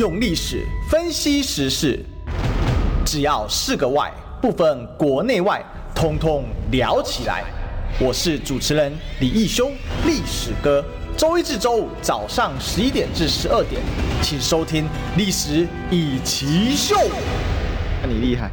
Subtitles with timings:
[0.00, 2.02] 用历史分析时事，
[3.04, 5.62] 只要是个“外”，不分国内外，
[5.94, 7.44] 通通聊起来。
[8.00, 8.90] 我是主持人
[9.20, 9.70] 李义兄，
[10.06, 10.82] 历史哥。
[11.18, 13.82] 周一至周五早上十一点至十二点，
[14.22, 14.84] 请收听
[15.18, 16.96] 《历史以奇秀》。
[18.00, 18.50] 那你厉害。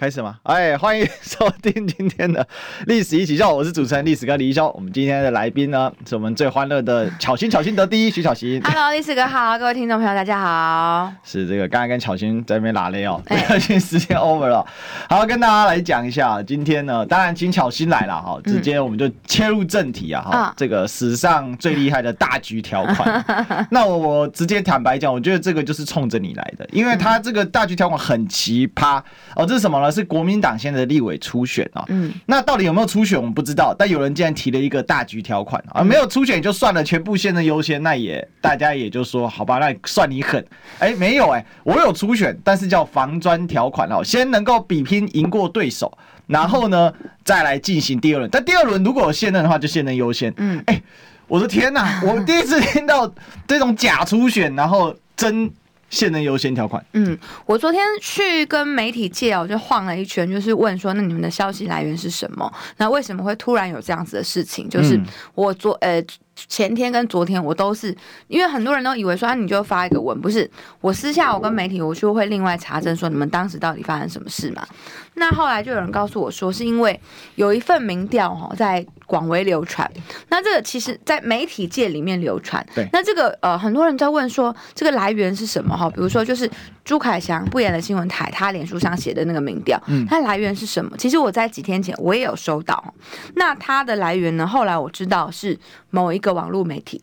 [0.00, 0.36] 开始吗？
[0.44, 2.48] 哎，欢迎收听今天的
[2.86, 4.72] 历史一起笑，我是主持人历史哥李一修。
[4.74, 8.58] 我们今天的来宾呢，是我们最欢乐的巧心，巧心得第一，徐巧心。
[8.64, 11.12] Hello，历史哥好，各位听众朋友大家好。
[11.22, 14.66] 是这个，刚才跟巧心在那边拉雷哦，不小心时间 over 了。
[15.06, 20.54] 好，跟大家来讲一下，今天呢，当然请巧心来了哈，直接我们就切入正题啊哈、嗯。
[20.56, 28.98] 这个史上最厉害的大局条款，嗯、 那我我直接坦白讲，我觉得这个就是冲着你来的，因为他这个大局条款很奇葩
[29.36, 29.89] 哦，这是什么呢？
[29.90, 40.44] 是国民党现在的立委初选啊，嗯，那到底有没有初选我们不知道，但有人竟然提了一个大局条款啊，没有初选也就算了，全部现任优先，那也大家也就说好吧，那算你狠，
[40.78, 46.92] 哎，没有哎，我有初选，但是叫防专条款哦，先能够比拼赢过对手，然后呢
[47.24, 50.82] 再来进行第二轮，但第二轮如果有现任的话，就现任优先，嗯，哎，
[51.28, 53.12] 我的天哪，我第一次听到
[53.46, 55.50] 这种假初选，然后真。
[55.90, 56.82] 现任优先条款。
[56.94, 62.50] 嗯，我昨天去跟媒体界哦，就晃了一圈，就是问说，那你们的消息来源是什么？
[62.78, 64.66] 那为什么会突然有这样子的事情？
[64.70, 64.98] 就是
[65.34, 66.02] 我昨呃。
[66.48, 67.96] 前天跟昨天我都是，
[68.28, 74.66] 因为很多人都以为说啊，你就发一个文，不是我私下我跟媒体我就会另外查证说你们当时到底发生什么事嘛。
[75.14, 76.98] 那后来就有人告诉我说，是因为
[77.34, 79.90] 有一份民调哈在广为流传，
[80.28, 85.90] 那这个其实在媒体界里面流传，对，那这个呃很多人在问说这个来源是什么哈？
[85.90, 86.48] 比如说就是
[86.84, 90.96] 朱凯翔不演的新闻台，他脸书上写的那个民调，嗯，它来源是什么？
[90.96, 92.94] 其实我在几天前我也有收到，
[93.34, 94.46] 那它的来源呢？
[94.46, 95.58] 后来我知道是
[95.90, 96.29] 某一个。
[96.32, 97.02] 网络媒体，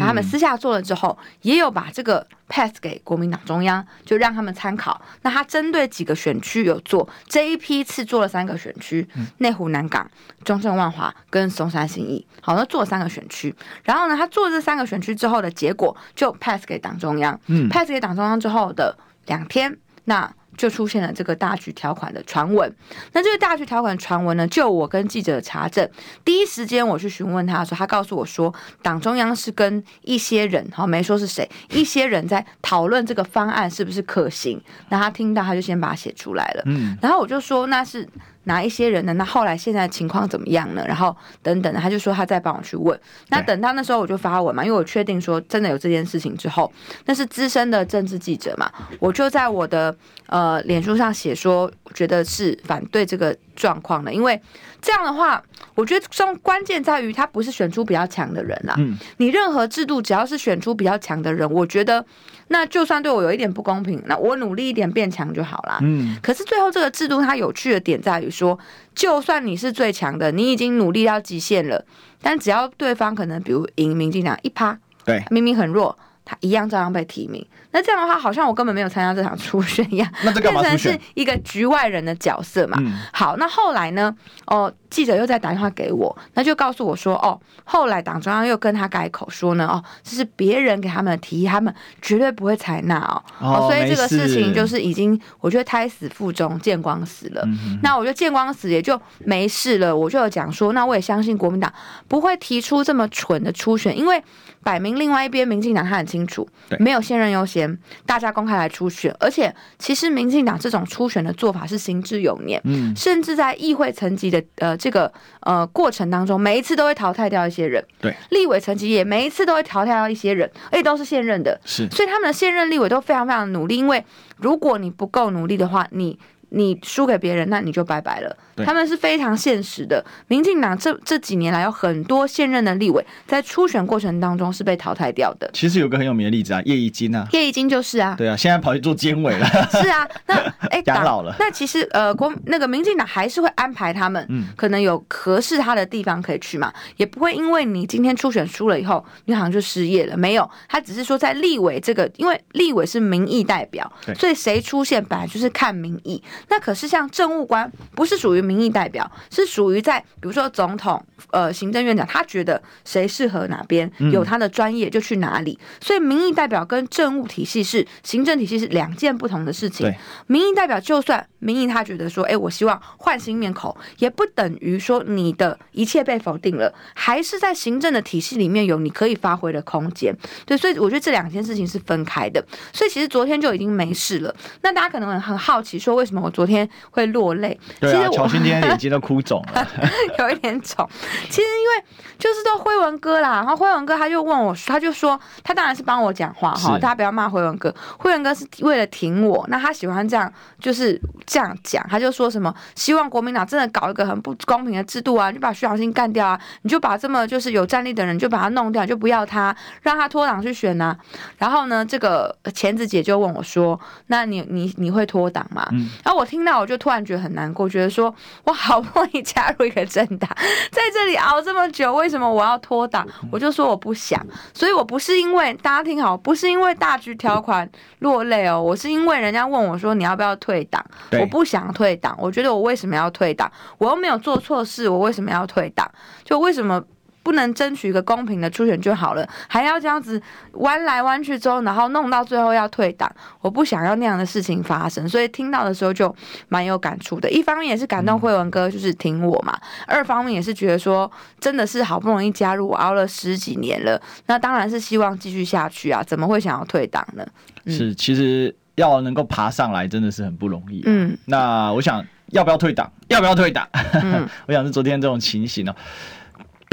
[0.00, 5.00] 他们私下做了之后，也有把这个 pass 给国民党中央，就让他们参考。
[5.22, 9.06] 那他针对几个选区有做，这一批次做了三个选区：
[9.38, 10.10] 内湖、南港、
[10.42, 12.26] 中正、万华跟松山新义。
[12.40, 17.38] 好，那做了三个选区，然后呢，他做这三个选区之后的结果，就 pass 给党中央。
[17.46, 18.96] 嗯，pass 给党中央之后的
[19.26, 20.32] 两天，那。
[20.56, 22.74] 就出现了这个大局条款的传闻。
[23.12, 25.88] 那这个大局条款传闻呢，就我跟记者查证，
[26.24, 34.60] 第一时间我去询问他的时候，他告诉我说，党中央是跟一些人，好，没说是谁，一些人在讨论这个方案是不是可行。
[34.88, 36.62] 那他听到，他就先把它写出来了。
[36.66, 38.08] 嗯，然后我就说，那是。
[38.44, 39.12] 哪一些人呢？
[39.14, 40.84] 那后来现在情况怎么样呢？
[40.86, 42.98] 然后等等，他就说他再帮我去问。
[43.28, 46.72] 那等到那时候我就发文嘛，因为我确定说真的有这件事情之后，
[47.06, 49.94] 那是资深的政治记者嘛，我就在我的
[50.26, 54.40] 呃脸书上写说，觉得是反对这个状况的，因为
[54.80, 55.42] 这样的话，
[55.74, 58.74] 我觉得重关键在于他不是选出比较强的人啦。
[58.78, 62.04] 嗯，你任何制度只要是选出比较强的人，我觉得。
[62.48, 65.78] 那就算对我有一点不公平，那我努力一点变强就好啦。
[65.82, 68.58] 嗯，可是最后这个制度它有趣的点在于说，
[68.94, 71.84] 就算你是最强的，你已经努力到极限了，
[72.20, 77.44] 但只要对方可能比如赢民进党一趴，对，明明很弱，他一样照样被提名。
[77.70, 82.78] 那这样的话，好像我根本没有参加这场初选一样， 那这变成是一个局外人的角色嘛。
[82.80, 84.14] 嗯、好，那后来呢？
[84.46, 93.68] 哦，记者又再打电话给我，那就告诉我说，哦，后来党中央又跟他改口说呢，哦，这是别人给他们的提议，他们绝对不会采纳哦，哦。
[93.68, 97.42] 所以这个事情就是已经，我觉得胎死腹中，见光死了。
[97.46, 99.94] 嗯、那我觉得见光死也就没事了。
[99.94, 101.72] 我就有讲说，那我也相信国民党
[102.06, 104.22] 不会提出这么蠢的初选，因为
[104.64, 106.48] 摆明另外一边民进党他很清楚，
[106.80, 107.78] 没有现任优先。
[108.06, 124.02] 大家公开来初选，而且其实民进党这种初选的做法是行之有年，嗯，甚至在议会层级的呃这个呃过程当中，每一次都会淘汰掉一些人，对，立委层级也每一次都会淘汰掉一些人，而且都是现任的，是，所以他们的现任立委都非常非常努力，因为
[124.38, 126.18] 如果你不够努力的话，你。
[126.54, 128.36] 你输给别人，那你就拜拜了。
[128.64, 130.04] 他们是非常现实的。
[130.28, 135.50] 民进党这这几年来有很多现任的立委在初选过程当中是被淘汰掉的。
[135.52, 139.46] 其实有个很有名的例子啊，叶宜津啊，叶宜津就是啊，对啊，现在跑去做监委了。
[139.72, 140.34] 是啊，那
[140.70, 141.34] 哎，养老了。
[141.40, 150.16] 那其实呃，国那个民进党还是会安排他们，嗯，可能有合适他的地方可以去嘛，也不会因为你今天初选输了以后，你好像就失业了。
[150.16, 156.22] 没有，他只是说在立委这个，因为立委是民意代表，所以谁出现本来就是看民意。
[156.48, 165.58] 那可是像政务官，不是属于民意代表，是属于在比如说总统、呃行政院长，他觉得谁适合哪边，有他的专业就去哪里。
[165.80, 169.92] 所以民意代表跟政务体系是行政体系是两件不同的事情。
[170.26, 180.14] 民意代表就算民意他觉得说，哎，我希望换新面孔，也不等于说你的一切被否定了，还是在行政的体系里面有你可以发挥的空间。
[180.46, 182.44] 对，所以我觉得这两件事情是分开的。
[182.72, 184.34] 所以其实昨天就已经没事了。
[184.62, 187.58] 那大家可能很好奇，说为什么我昨天会落泪？
[187.80, 189.66] 对啊，其实我今天眼睛都哭肿了，
[190.18, 190.86] 有一点肿。
[191.30, 191.84] 其实因为
[192.18, 197.74] 就是都辉文哥啦，然后辉文哥他就问我，他就说他当然是帮我讲话哈，大家不要骂辉文哥。
[197.96, 210.98] 辉文哥是为了挺我，那他喜欢这样就是这样讲，他就说什么希望国民党真的搞一个很不公平的制度啊，就把徐小新干掉啊，你就把这么就是有战力的人就把他弄掉，就不要他，让他脱党去选呐、啊。
[211.38, 213.78] 然后呢，这个钳子姐就问我说，
[214.08, 215.68] 那你你你会脱党吗？
[215.72, 220.28] 嗯、然后我听到我就突然觉得很难过，觉得说我好不容易加入一个政党，
[220.72, 223.06] 在这里熬这么久，为什么我要脱党？
[223.30, 227.68] 我就说我不想，所以我不是因为大家听好，不是因为大局条款
[228.00, 230.84] 落泪哦，我是因为人家问我说你要不要退党，
[231.20, 233.50] 我不想退党，我觉得我为什么要退党？
[233.78, 235.90] 我又没有做错事，我为什么要退党？
[236.24, 236.82] 就为什么？
[237.24, 240.22] 不能争取一个公平的初选就好了，还要这样子
[240.52, 243.10] 弯来弯去之后，然后弄到最后要退党。
[243.40, 246.14] 我不想要那样的事情发生，所以听到的时候就
[246.48, 247.28] 蛮有感触的。
[247.30, 249.54] 一方面也是感动慧文哥，就是挺我嘛；
[249.86, 251.10] 二方面也是觉得说，
[251.40, 256.02] 真的是好不容易加入，熬了十几年了，那当然是希望继续下去啊！
[256.02, 257.26] 怎么会想要退党呢？
[257.64, 260.82] 嗯、是，其实要能够爬上来，真的是很不容易。
[260.84, 262.92] 嗯，那我想要不要退党？
[263.08, 263.66] 要不要退党？
[263.72, 265.76] 嗯、 我想是昨天这种情形呢、喔。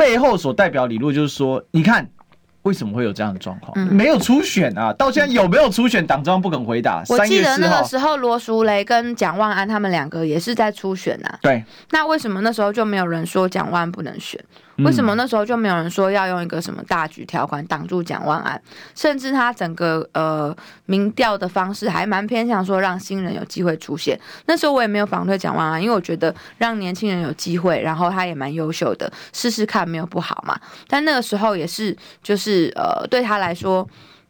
[0.01, 2.09] 背后所代表理论就是说，你看
[2.63, 3.71] 为什么会有这样的状况？
[3.75, 6.05] 嗯、没有初选啊，到现在有没有初选？
[6.05, 7.03] 党中央不肯回答。
[7.07, 11.39] 我记得那个时候罗淑蕾跟蒋万安他们两个也是在初选呐、啊。
[11.43, 14.43] 对，那为什么那时候就没有人说蒋万安不能选？
[14.77, 18.61] 为什么那时候就没有人说要用一个什么大局条款挡住蒋万安？
[18.95, 24.19] 甚至他整个呃民调的方式还蛮偏向说让新人有机会出现。
[24.45, 30.59] 那时候我也没有反对蒋万安，因为我觉得让年轻人有机会，然后他也蛮优秀的，试试看没有不好嘛。
[30.87, 33.87] 但那个时候也是就是呃对他来说，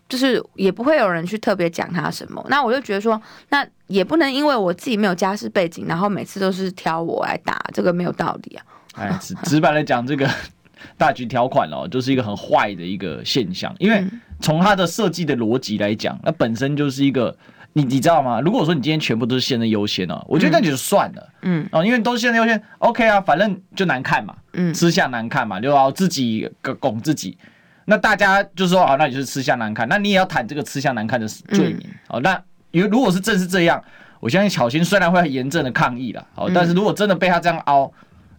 [0.09, 2.45] 就是也不会有人去特别讲他什么。
[2.49, 8.65] 那我就觉得说，那也不能因为我自己没有家世背景，然后每次都是挑我来打，这个没有道理啊。
[8.95, 10.29] 哎，直直白来讲，这个
[10.97, 13.73] 大局条款哦，就是一个很坏的一个现象。
[13.79, 14.03] 因为
[14.39, 17.35] 从它的设计的逻辑来讲，那本身就是一个，
[17.73, 18.41] 你你知道吗？
[18.41, 26.49] 如果说你今天全部都是现任优先哦，我觉得那就算了，嗯，哦，因为都是现任优先，OK 啊，反正就难看嘛，嗯，吃相难看嘛，就要自己
[26.79, 27.37] 拱自己。
[27.85, 31.87] 那大家就说啊，那你就是吃相难看，那你也要谈这个吃相难看的罪名。
[32.09, 32.41] 哦，那
[32.71, 33.81] 如如果是正是这样，
[34.19, 37.91] 我相信巧芯虽然会很严正的抗议了，哦，但是如果真的被他这样凹。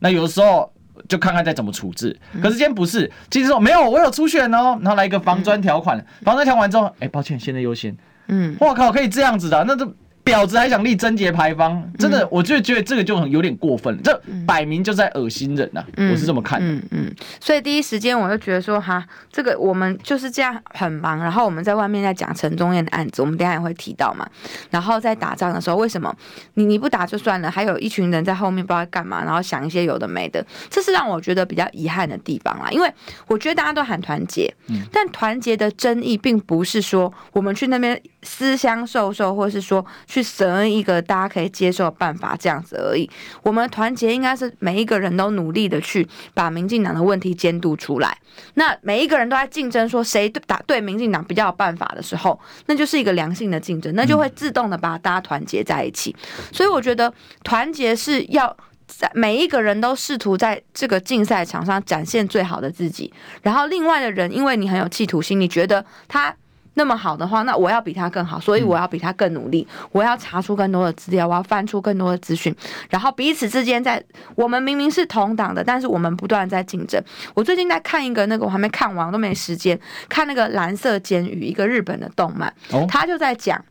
[0.02, 0.70] 那有的时候
[1.08, 7.96] 就看看再怎么处置，可是今天不是，今天说没有，我有初选哦，然后来一个防砖条款，防砖条款之后，哎，抱歉，现在优先，
[8.26, 9.88] 嗯，我靠，可以这样子的，那这。
[10.24, 16.66] 婊子还想立贞节牌坊，真的，我就觉得这个就很有点过分了，这摆明就在恶心人呐，我是这么看的。
[16.66, 24.24] 嗯嗯，所以第一时间我就觉得说，哈，这个我们就是这样很忙，然后我们在外面在讲陈宗彦的案子，我们等下也会提到嘛。
[24.70, 26.14] 然后在打仗的时候，为什么
[26.54, 32.69] 你你不打就算了，还有一群人在后面不知道干嘛，然后想一些有的没的，这是让我觉得比较遗憾的地方啦。
[32.70, 32.88] 因为
[33.26, 34.54] 我觉得大家都喊团结，
[34.92, 39.84] 但团结的争议并不是说我们去那边私相授受，或是说。
[40.06, 43.08] 去择一个大家可以接受的办法，这样子而已。
[43.42, 48.16] 我们团结应该是每一个人都努力的去把民进党的问题监督出来。
[48.54, 56.14] 那每一个人都在竞争，说谁打对民进党比较有办法的时候，那就是一个良性的竞争，那就会自动的把大家团结在一起。
[56.52, 57.12] 所以我觉得
[57.43, 58.55] 团结是要
[58.86, 63.12] 在每一个人都试图在这个竞赛场上展现最好的自己，
[63.43, 66.34] 然后另外的人，因为你很有企图心，你觉得他。
[66.74, 72.55] 那么好的话，那我要比他更好，所以我要比他更努力，我要查出更多的资料，我要翻出更多的资讯，
[72.88, 74.02] 然后彼此之间在
[74.34, 77.02] 我们明明是同党的，但是我们不断在竞争。
[77.34, 82.50] 我最近在看一个那个，我还没看完，都没时间看那个《蓝色监狱》，一个日本的动漫，
[82.88, 83.62] 他就在讲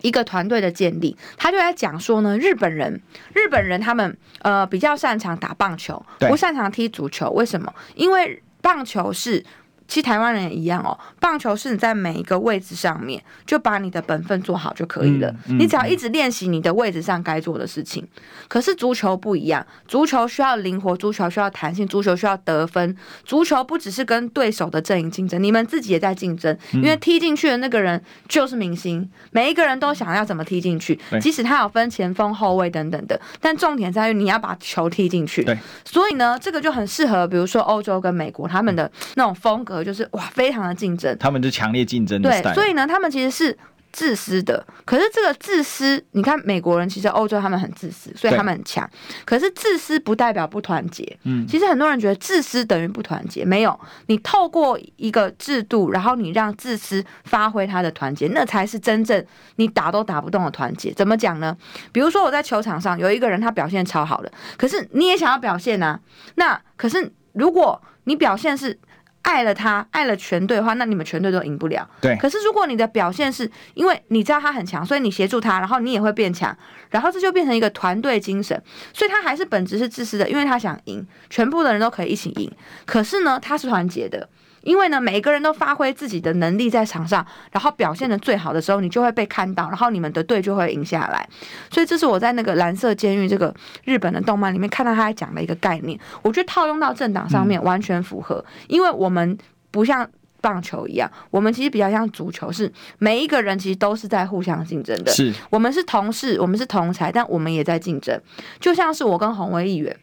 [0.00, 2.98] 一个团队的建立，他就在讲说呢，日本人，
[3.34, 7.70] 日本人他们呃比较擅长打棒球，不擅长踢足球，为什么？
[7.94, 9.44] 因为棒球是。
[9.88, 10.98] 其实台湾人也一样哦。
[11.20, 15.28] 棒球是你在每一个位置上面就把你的本分做好就可以了。
[15.48, 18.06] 嗯嗯、你只要一直练习你的位置上该做的事情。
[18.48, 22.96] 可是足球不一样，足球需要灵活，足球需要弹性，足球需要得分。
[23.24, 26.56] 足球不只是跟对手的阵营竞争，你们自己也在竞争。
[26.72, 33.20] 因为踢进去的那个人就是明星，每一个人都想要怎么踢进去，即使他有分前锋、后卫等等的。
[33.40, 35.42] 但重点在于你要把球踢进去。
[35.44, 41.16] 对，所以呢，这个就很适合，比如说欧洲跟美国他们的那种风格，就是哇，非常的竞争。
[41.18, 42.30] 他们就强烈竞争的。
[42.30, 43.56] 对，所以呢，他们其实是。
[43.92, 48.86] 自私的，可是这个自私，你看美国人其实欧洲他们很自私，所以他们很强。
[49.24, 51.18] 可是自私不代表不团结。
[51.22, 53.80] 嗯，其实很多人觉得自私等于不团结，没有。
[54.08, 60.92] 你透过一个制度，然后你让自私发挥他的团结，那才是真正你打都打不动的团结。
[60.92, 61.56] 怎么讲呢？
[61.90, 65.98] 比如说我在球场上有一个人，他表现超好的，可是你也想要表现啊。
[66.34, 68.78] 那可是如果你表现是。
[69.26, 71.86] 爱了他，爱了全队的话，那你们全队都赢不了。
[72.00, 72.16] 对。
[72.16, 76.56] 可是如果你的表现是因为你知道他很强，所以你协助他，然后你也会变强，
[76.90, 78.62] 然后这就变成一个团队精神。
[78.92, 82.50] 所以他还是本质是自私的，因为他想赢，全部的人都可以一起赢。
[82.84, 84.28] 可是呢，他是团结的。
[84.66, 91.26] 因为呢，每个人都发挥自己的能力在场上，然后表现得最好的时候，你就会被看到，然后你们的队就会赢下来。
[91.70, 93.54] 所以这是我在那个蓝色监狱这个
[93.84, 98.44] 日本的动漫里面看到他讲的一个概念，我觉得套用到政党上面完全符合。
[98.66, 99.38] 因为我们
[99.70, 100.04] 不像
[100.40, 105.12] 棒球一样，我们其实比较像足球，是每一个人其实都是在互相竞争的。
[105.12, 108.20] 是，我们是同事，我们是同才，但我们也在竞争。
[108.58, 109.96] 就像是我跟洪威议员。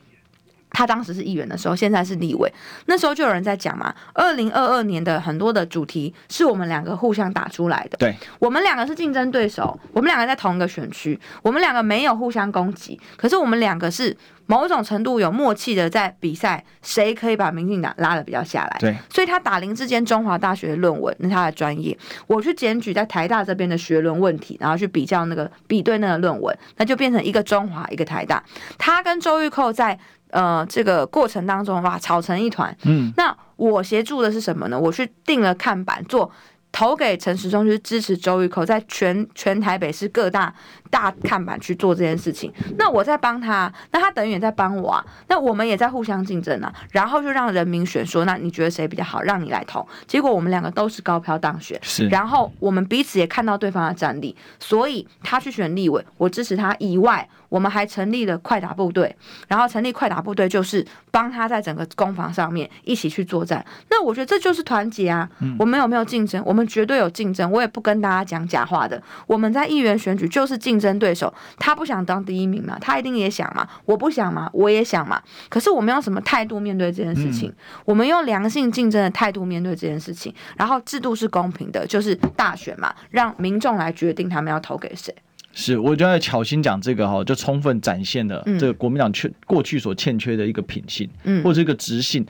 [0.73, 2.51] 他当时是议员的时候，现在是立委。
[2.87, 7.97] 那时候就有人在讲嘛，二零二二年的很多的主题是我们两个互相打出来的。
[7.97, 18.77] 对，我们两个是竞争对手，我们两个在同一个选区，我们两个没有互相攻击，可是我们两个是某种程度有默契的在比赛，谁可以把民进党拉的比较下来。
[18.79, 28.43] 对，所以他打林之间中华大学的论文，那他的专业，我去检举在台大这边的学伦问题，然后去比较那个比对那个论文，那就变成一个中华一个台大。
[28.79, 29.99] 他跟周玉蔻在。
[30.33, 32.75] 呃，这个过程当中哇，吵成一团。
[32.83, 34.77] 嗯，那我协助的是什么呢？
[34.79, 36.29] 我去订了看板，做
[36.71, 40.53] 投给陈时中，就是支持周玉蔻，在全全台北市各大。
[40.93, 59.15] 大看板去做这件事情，那我在帮他，那他等于也在帮我啊，那我们也在互相竞争啊，然后就让人民选说，那你觉得谁比较好，让你来投，结果我们两个都是高票当选，是，然后我们彼此也看到对方的战力，所以他去选立委，我支持他以外，我们还成立了快打部队，
[59.47, 65.29] 然后成立快打部队就是帮他在整个攻防上面一起去作战，那我觉得这就是团结啊，
[65.59, 66.41] 我们有没有竞争？
[66.43, 70.97] 我们绝对有竞争，我也不跟大家讲假话的，我们在议员选举就是竞争。
[71.03, 72.77] 对手，他不想当第一名嘛？
[72.79, 73.67] 他一定也想嘛？
[73.83, 74.49] 我不想嘛？
[74.53, 75.21] 我也想嘛？
[75.49, 77.49] 可是我们用什么态度面对这件事情？
[77.49, 85.13] 嗯、我们用良性竞争的态度面对这件事情，然后制度是公平的，就是大选嘛，让民众来决定他们要投给谁。
[85.53, 92.25] 是，我觉得巧心讲这个哈，就充分展现了这个国民党缺过去所欠缺的一个品性，嗯，或者一个直性。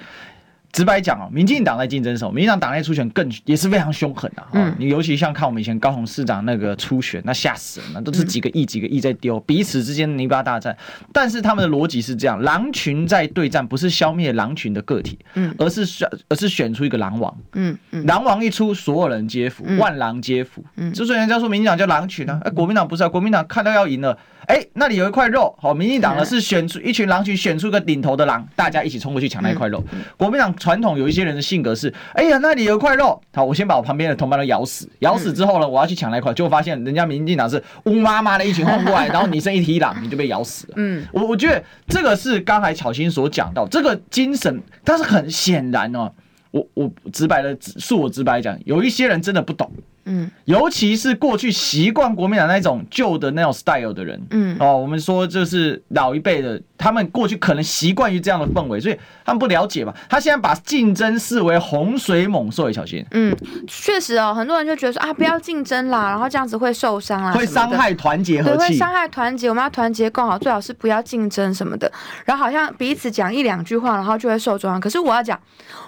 [0.73, 4.47] 直白讲哦，民进党在竞争的时候，民进党党内初选更也是非常凶狠的、啊。
[4.53, 10.75] 嗯，你尤其像看我们以前高雄市长那个初选，那吓死人了，都是几个亿、几个亿在丢，彼此之间的泥巴大战。
[11.13, 17.37] 但是他们的逻辑是这样：狼群在对战，不是消灭狼群的个体，嗯，而是选，而是选出一个狼王。
[17.53, 20.65] 嗯嗯，狼王一出，所有人皆服，万狼皆服。
[20.77, 24.17] 嗯，之所以人家说民进党叫狼群呢、啊，哎，国民党不是啊，国民党看到要赢了。
[24.45, 29.81] 哎、欸，那里有一块肉，好，民进党呢是选出一群狼群，选出一个领头的狼，大家一起冲过去抢那一块肉。
[30.17, 40.75] 国民党传统有一些人的性格是，哎呀，那里有一块肉，好，我先把我旁边的同伴都咬死，咬死之后呢，我要去抢那一块，就发现人家民进党是乌妈妈的一群混过来， 然后你剩一匹狼，你就被咬死了。
[40.77, 46.09] 嗯，我我觉得这个是刚才巧心所讲到这个精神，但是很显然哦，
[46.51, 49.69] 我我直白的，恕我直白讲，有一些人真的不懂。
[50.05, 59.93] 嗯，尤其是过去习惯国民党那种旧的那种 style 的人，嗯，哦，我们说就是老一辈的，他们过去可能习惯于这样的氛围，所以他们不了解嘛。
[60.09, 63.05] 他现在把竞争视为洪水猛兽，小心。
[63.11, 63.35] 嗯，
[63.67, 69.47] 确实哦，很多人就觉得说啊，不要竞争啦，然后这样子会受伤啊，会伤害团结和气，对，会伤害团结。
[69.47, 71.91] 我们要团结更好，最好是不要竞争什么的。
[72.25, 74.79] 然后好像彼此讲一两句话，然后就会受伤。
[74.79, 75.39] 可是我要讲，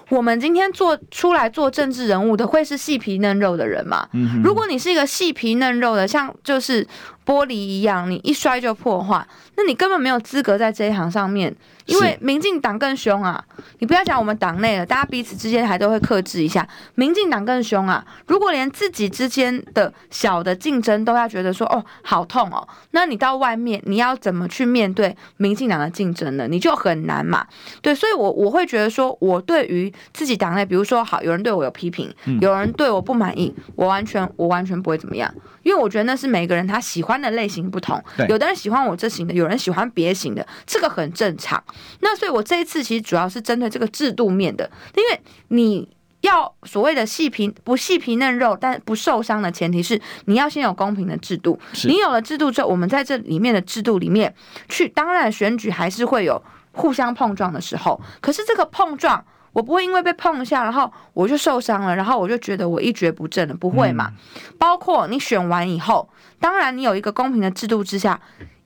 [0.10, 4.05] 我们今天做出来做政治人物的，会是细皮嫩肉的人吗？
[4.12, 4.42] 嘛。
[4.44, 6.86] 如果你是一个细皮嫩肉的，像就是
[7.26, 11.56] 玻璃一样，你一摔就破坏，那你根本没有资格在这一行上面。
[11.86, 13.46] 因为民进党更凶啊！
[13.78, 16.68] 你不要讲我们党内了，大家彼此之间还都会克制一下。
[16.96, 18.04] 民进党更凶啊！
[18.26, 26.48] 如果连自己之间的小的竞争都要觉得说哦好痛哦，那你到外面你要怎么去面对民进党的竞争呢？
[26.48, 27.46] 你就很难嘛。
[27.84, 41.64] 对，所以我我会觉得说，我对于自己党内，比如说好有人对我有批评，有人对我不满意，我完全我完全不会怎么样，因为我觉得那是每个人他喜欢的类型不同，有的人喜欢我这型的，有人喜欢别型的，这个很正常。
[42.02, 45.88] 那所以，我这一次其实主要是针对这个制度面的，因为你
[46.22, 51.60] 要所谓的细皮不细皮嫩肉，但不受伤的前提是你要先有公平的制度。
[51.84, 54.34] 你有了制度之后，我们在这里面的制度里面
[54.68, 56.42] 去，当然选举还是会有
[56.72, 58.02] 互相碰撞的时候。
[58.22, 59.24] 可是这个碰撞，
[59.56, 64.12] 我不会因为被碰一下，然后我就受伤了，然后我就觉得我一蹶不振了，不会嘛？
[64.60, 66.10] 包括你选完以后，
[66.42, 68.20] 当然你有一个公平的制度之下。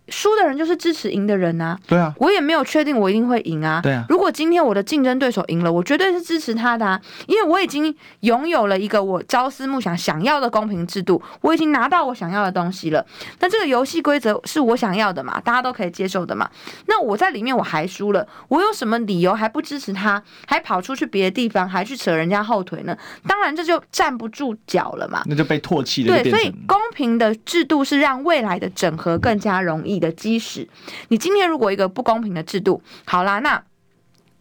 [0.09, 4.05] 输的人就是支持赢的人呐、啊，对啊，我也没有确定我一定会赢啊，对啊。
[4.09, 13.05] 如果今天我的竞争对手赢了，我绝对是支持他的啊，因为我已经拥有了一个我朝思暮想想要的公平制度，我已经拿到我想要的东西了。
[13.39, 16.49] 那这个游戏规则是我想要的嘛，大家都可以接受的嘛。
[16.87, 22.97] 那我在里面我还输了，我有什么理由还不支持他，还跑出去别的地方，还去扯人家后腿呢？
[23.27, 26.23] 当然这就站不住脚了嘛，那就被唾弃了。
[26.23, 30.67] 对，所以公平的制度是让未来的整合更加容易的基石，
[31.09, 33.61] 你今天如果一个不公平的制度，好啦，那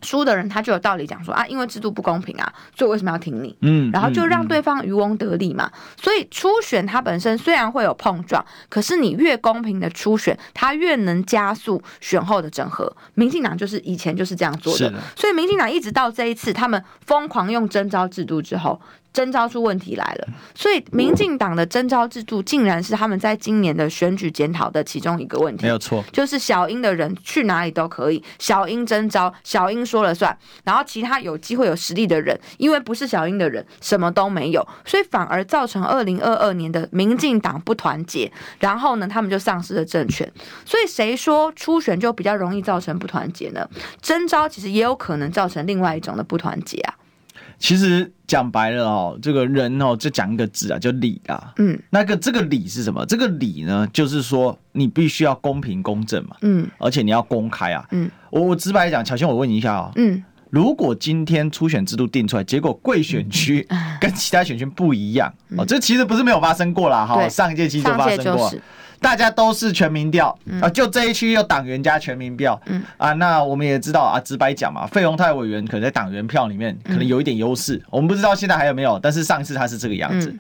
[0.01, 3.57] 输的人他就有道理讲说啊，因为制度不公平啊，所以为什么要挺你？
[3.63, 5.69] 嗯，然后就让对方渔翁得利嘛。
[6.01, 12.97] 所以初选它本身虽然会有碰撞，可是你越公平的初选，它越能加速选后的整合。
[13.15, 18.81] 民进党就是以前就是这样做的，所以民进党一直到这一次，他们疯狂用征召制度之后。
[19.19, 25.65] 征召出问题来了，所以民进党的征召制度竟然是他们在今年的选举检讨的其中一个问题。
[25.65, 40.33] 没有错，就是小英的人去哪里都可以，小英征召，小英说了算，然后其他有机会有实力的人，因为不是小英的人，什么都没有，所以反而造成二零二二年的民进党不团结，然后呢，他们就丧失了政权。
[40.65, 43.69] 所以谁说初选就比较容易造成不团结呢？
[44.01, 46.95] 征召其实也有可能造成另外一种的不团结啊。
[47.59, 51.53] 其实讲白了哦，这个人哦，就讲一个字啊，叫理啊。
[51.59, 53.05] 嗯，那个这个理是什么？
[53.07, 56.37] 这个理呢，就是说你必须要公平公正嘛。
[56.43, 57.85] 嗯，而且你要公开啊。
[57.91, 59.91] 嗯，我我直白讲，巧先，我问你一下啊。
[59.97, 63.67] 嗯，如果今天初选制度定出来，结果贵选区
[64.01, 67.05] 跟其他选区不一样哦，这其实不是没有发生过啦。
[67.05, 68.53] 哈，上一届其实就发生过。
[69.01, 80.35] 大家都是全民调啊，就这一区有党员加全民票，嗯啊，那我们也知道啊，直白讲嘛，费鸿泰委员可能在党员票里面可能有一点优势，我们不知道现在还有没有，但是上一次他是这个样子，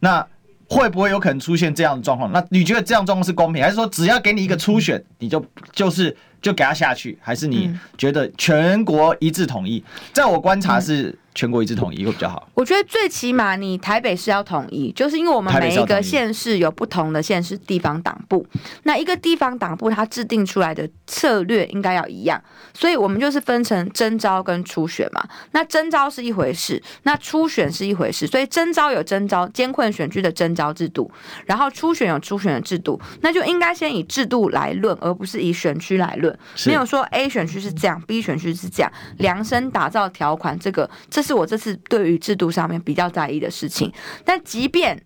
[0.00, 0.26] 那
[0.68, 2.32] 会不会有可能出现这样的状况？
[2.32, 9.84] 那你觉得这样状况是公平，还是说只要给你一个初选，你就就是就给他下去，还是你觉得全国一致统一？
[10.12, 11.16] 在我观察是。
[11.34, 12.48] 全国一致统一会比较好。
[12.54, 18.46] 我觉得最起码你台北市要统一，就是因为我们每一个县市有不同的县市地方党部，
[18.82, 22.42] 那一个地方党部它制定出来的策略应该要一样，
[22.74, 25.22] 所以我们就是分成征招跟初选嘛。
[25.52, 31.10] 那征招是一回事，那初选是一回事，所以征招有征招监困选区的征招制度，
[31.46, 36.36] 然后初选有初选的制度，那就应该先以制度来论，而不是以选区来论。
[36.66, 43.92] 没有说 A 选区是这样，B 选区是这样，量身打造条款，这个这是我这次对于制度上面比较在意的事情，
[44.24, 45.00] 但即便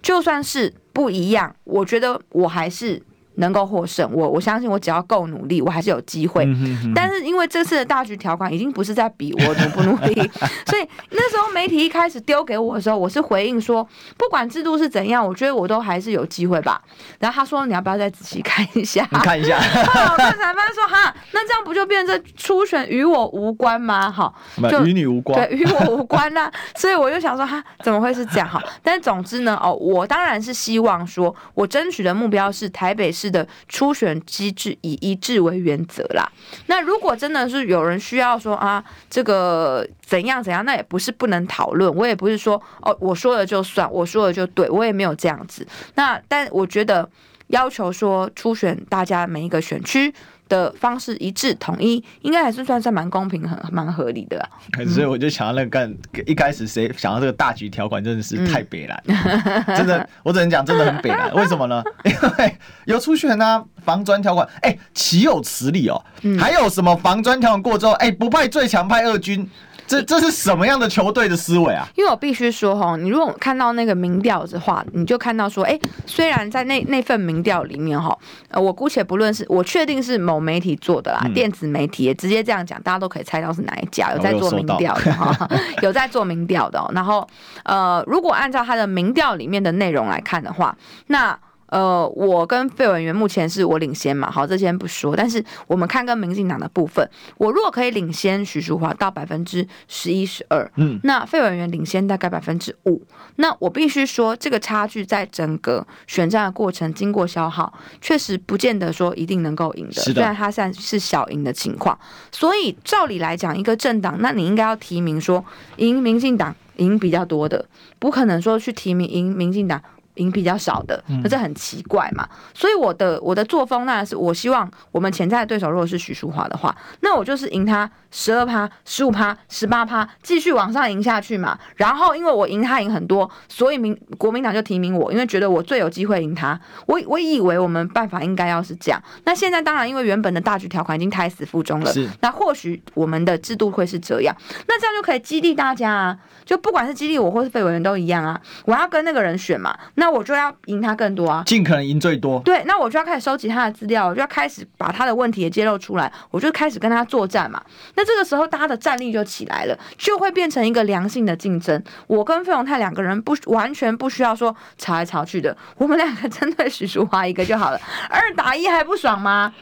[0.00, 3.02] 就算是不一样，我觉得我还是。
[3.36, 6.46] 能够获胜，我我相信我只要够努力，我还是有机会。
[6.94, 10.14] 但是因为这次的大局条款已经不是在比我努不努力，
[10.66, 16.80] 所以那时候媒体一开始丢给我的时候，我是回应说，不管制度是怎样，我觉得我都还是有机会吧。
[17.18, 19.06] 然后他说，你要不要再仔细看一下？
[19.10, 19.58] 你 看一下。
[19.58, 24.10] 好，看裁判说哈，那这样不就变成初选与我无关吗？
[24.10, 24.32] 哈，
[24.70, 26.50] 就与你无关，对，与我无关啦。
[26.76, 28.48] 所以我就想说，哈，怎么会是这样？
[28.48, 33.23] 哈，但总之呢，哦，我当然是希望说，我争取的目标是台北市。
[33.30, 36.30] 的初选机制以一致为原则啦。
[36.66, 41.94] 那如果真的是有人需要说啊，这个怎样怎样，那也不是不能讨论。
[41.94, 45.66] 我也不是说哦，我说了就算，我说了就对，我也没有这样子。
[45.94, 47.08] 那但我觉得
[47.48, 50.12] 要求说初选大家每一个选区。
[50.54, 54.48] 的方式一致统一，应该还是算是蛮公平、很蛮合理的。
[54.86, 55.92] 所以我就想到那个干，
[56.26, 59.16] 一开始谁想到这个大局条款，真的是太北了，嗯、
[59.76, 61.32] 真的，我只能讲真的很北了。
[61.34, 61.82] 为什么呢？
[62.04, 66.00] 因为有出权啊，防专条款，哎，岂有此理哦！
[66.38, 69.48] 还有什么防专条款过之后，哎，不派最强派二军？
[69.86, 71.86] 这这是什么样的球队的思维啊？
[71.94, 78.16] 因为我必须说哈，你如果看到那个民调的话，你就看到说，哎、欸，虽然在那那份民调里面哈，
[78.48, 85.48] 呃，我姑且不论是我确定是某媒体做的啦，嗯、电子媒体也直接这样讲，大家都可以猜到是哪一家 有在做民调的哈，
[85.82, 86.82] 有在做民调的。
[86.94, 87.26] 然后，
[87.64, 90.76] 呃，如果按照他的民调里面的内容来看的话，
[91.08, 91.38] 那。
[91.74, 95.16] 呃，我跟费委员目前是我领先嘛，好，这先不说。
[95.16, 97.04] 但是我们看跟民进党的部分，
[97.36, 103.02] 我如果可以领先徐淑华到百分之十一十二，嗯，那费委员领先大概百分之五，
[103.36, 110.00] 那我必须说，这个差距在整个选战的过程经过消耗，确实不见得说一定能够赢的。
[110.00, 111.98] 虽然他现在是小赢的情况，
[112.30, 115.44] 所以照理来讲，一个政党，那你应该要提名说
[115.78, 117.66] 赢民进党赢比较多的，
[117.98, 119.82] 不可能说去提名赢民进党。
[120.14, 122.28] 赢比较少的，那这很奇怪嘛。
[122.30, 131.58] 嗯、所以我的我的作风那是，我希望我们潜在的对手如果是徐淑华的话，那我就是赢他十二趴、十五趴、十八趴，继续往上赢下去嘛。
[131.74, 136.58] 然后因为我赢他赢很多，所以民国民党就提名我，因为觉得我最有机会赢他。
[136.86, 139.02] 我我以为我们办法应该要是这样。
[139.24, 144.34] 那现在当然因为原本的大局条款已经胎死腹中了，是那或许我们的制度会是这样。
[144.68, 148.40] 那这样就可以激励大家啊，就不管是激励我或是费委员都一样啊。
[148.64, 149.76] 我要跟那个人选嘛。
[149.96, 152.40] 那我就要赢他更多啊，尽可能赢最多。
[152.44, 157.62] 对，那我就要开始收集他的资料，我就要开始把他的问题也揭露出来，我就开始跟他作战嘛。
[157.96, 161.82] 那这个时候大家的战力就起来了，就会变成一个良性的竞争。
[162.06, 169.52] 我跟费永泰两个人不完全不需要说吵来吵去的，我们两个针对许淑华一个就好了，二打一还不爽吗？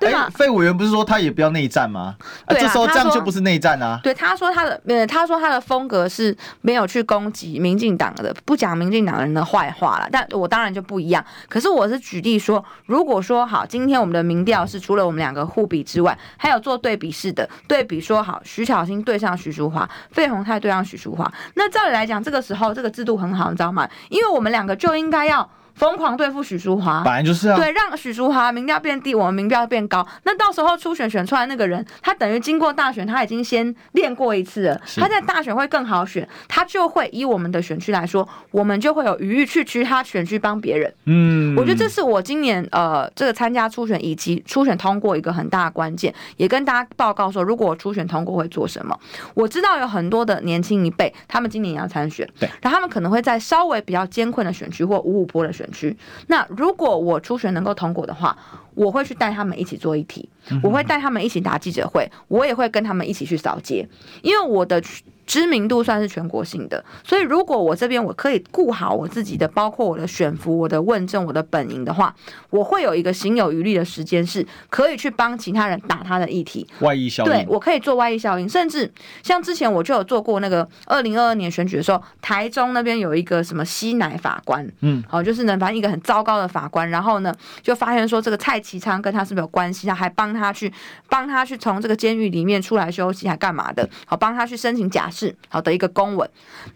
[0.00, 0.30] 对吧？
[0.34, 2.16] 费委员不是说他也不要内战吗？
[2.46, 4.00] 啊，这时候这样就不是内战啊。
[4.02, 10.08] 对，他说他的呃，他说他的风格是没有去攻击民进党的，不讲民进党人的坏话了。
[10.10, 11.24] 但我当然就不一样。
[11.48, 21.30] 可是我是举例说，如果说好，今天我们的民调是除了我们两个互比之外，还有做对比式的对比，说好徐巧芯对上徐淑华，费鸿泰对上徐淑华。
[21.54, 23.88] 那照理来讲，这个时候这个制度很好，你知道吗？
[24.08, 25.48] 因为我们两个就应该要。
[25.80, 27.56] 疯狂对付许淑华，本来就是啊。
[27.56, 30.06] 对，让许淑华民调变低，我们民调变高。
[30.24, 34.80] 那到时候初选选出来那个人，他等于经过大选，他已经先练过一次了。
[34.96, 40.92] 他在大选会更好选，他就会以我们的选区来说，我们就会有余裕去其他选区帮别人。
[41.06, 48.94] 嗯，我觉得这是我今年呃这个参加初选以及初选通过一个很大的关键，也跟大家报告说，如果我初选通过会做什么。
[49.32, 55.90] 我知道有很多的年轻一辈，他们今年也要参选，对，然后他们可能会在稍微比较艰困的选区或五五波的选区。
[55.90, 58.36] 区，那如果我初选能够通过的话，
[58.74, 60.28] 我会去带他们一起做议题，
[60.62, 63.88] 我会带他们一起打记者会，我也会跟他们一起去扫街，
[64.22, 64.82] 因为我的。
[65.30, 72.12] 知名度算是全国性的，所以如果我这边我可以顾好我自己的，包括我的选服、我的问政、我的本营的话，
[72.50, 76.66] 我会有一个行有余力的时间，是可以去帮其他人打他的议题。
[76.80, 90.72] 外溢效应，对，我可以做外溢效应，甚至像之前我就有做过那个二零二二年选举的时候，台中那边有一个什么吸奶法官，嗯，好，就是呢，反正一个很糟糕的法官，然后呢，就发现说这个蔡其昌跟他是不是有关系，他还帮他去
[91.08, 93.88] 帮他去从这个监狱里面出来休息，还干嘛的？
[94.06, 95.20] 好，帮他去申请假释。
[95.20, 96.26] 是好的一个公文，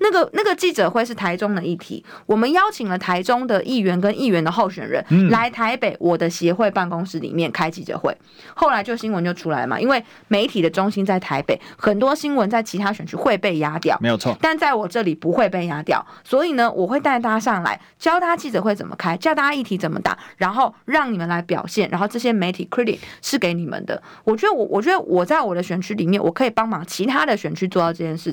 [0.01, 8.15] 那个那个记者会是台中的议题，我们邀请了台中的议员跟议员的候选人来台北我的协会办公室里面开记者会，
[8.55, 28.24] 后来就新闻就出来嘛，因为媒体的中心在台北，很多新闻在其他选区会被压掉，没有错，但在我这里不会被压掉，所以呢，我会带大家上来教大家记者会怎么开，教大家议题怎么打，然后让你们来表现，然后这些媒体 credit 是给你们的，我觉得我我觉得我在我的选区里面，我可以帮忙其他的选区做到这件事。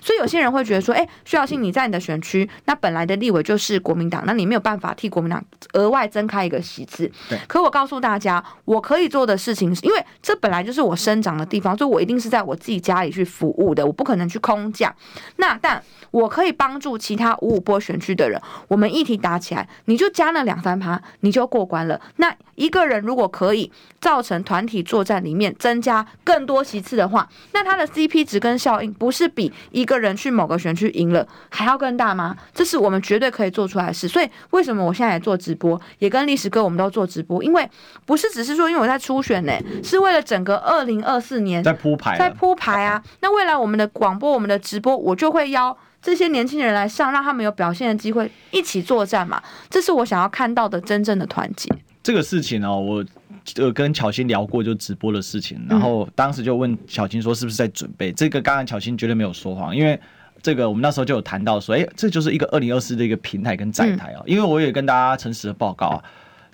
[0.00, 5.42] 所以有些人会觉得说，哎，徐小信你在你的选区，那本来的立委就是国民党，那你没有办法替国民党
[5.72, 7.10] 额外增开一个席次。
[7.28, 7.38] 对。
[7.46, 14.94] 可我告诉大家，我可以做的事情是，因为这本来就是我生长的地方，所以我一定是在我自己家里去服务的，我不可能去空降。
[15.36, 22.00] 那但我可以帮助其他五五波选区的人，我们议题打起来，你就加那两三趴，你就过关了。
[22.16, 23.70] 那一个人如果可以
[24.00, 32.36] 造成团体作战里面增加更多席次的话，那他的 CP 值跟效应不是比一个人去某个选区赢了还要更大吗？
[32.54, 34.06] 这是我们绝对可以做出来的事。
[34.08, 37.42] 所以为什么我现在也做直播，也跟历史哥我们都做直播？
[37.42, 37.68] 因为
[38.06, 43.02] 不是只是说因为我在初选呢、欸，是为了整个二零二四年在铺排，在铺排啊。
[43.20, 49.42] 那未来我们的广播、我们的直播，我就会邀这些年轻人来上，让他们有表现的机会，一起作战嘛。
[49.70, 51.70] 这是我想要看到的真正的团结。
[52.02, 53.04] 这个事情哦，我
[53.56, 58.40] 呃跟巧心聊过，就直播的事情，然后当时就问巧心说是不是在准备、嗯、这个？
[58.40, 59.98] 刚刚巧心绝对没有说谎，因为
[60.42, 64.22] 这个我们那时候就有谈到说，哎，这就是一个二零二四的一个平台跟载台啊。
[64.26, 66.04] 嗯、因为我也跟大家诚实的报告啊，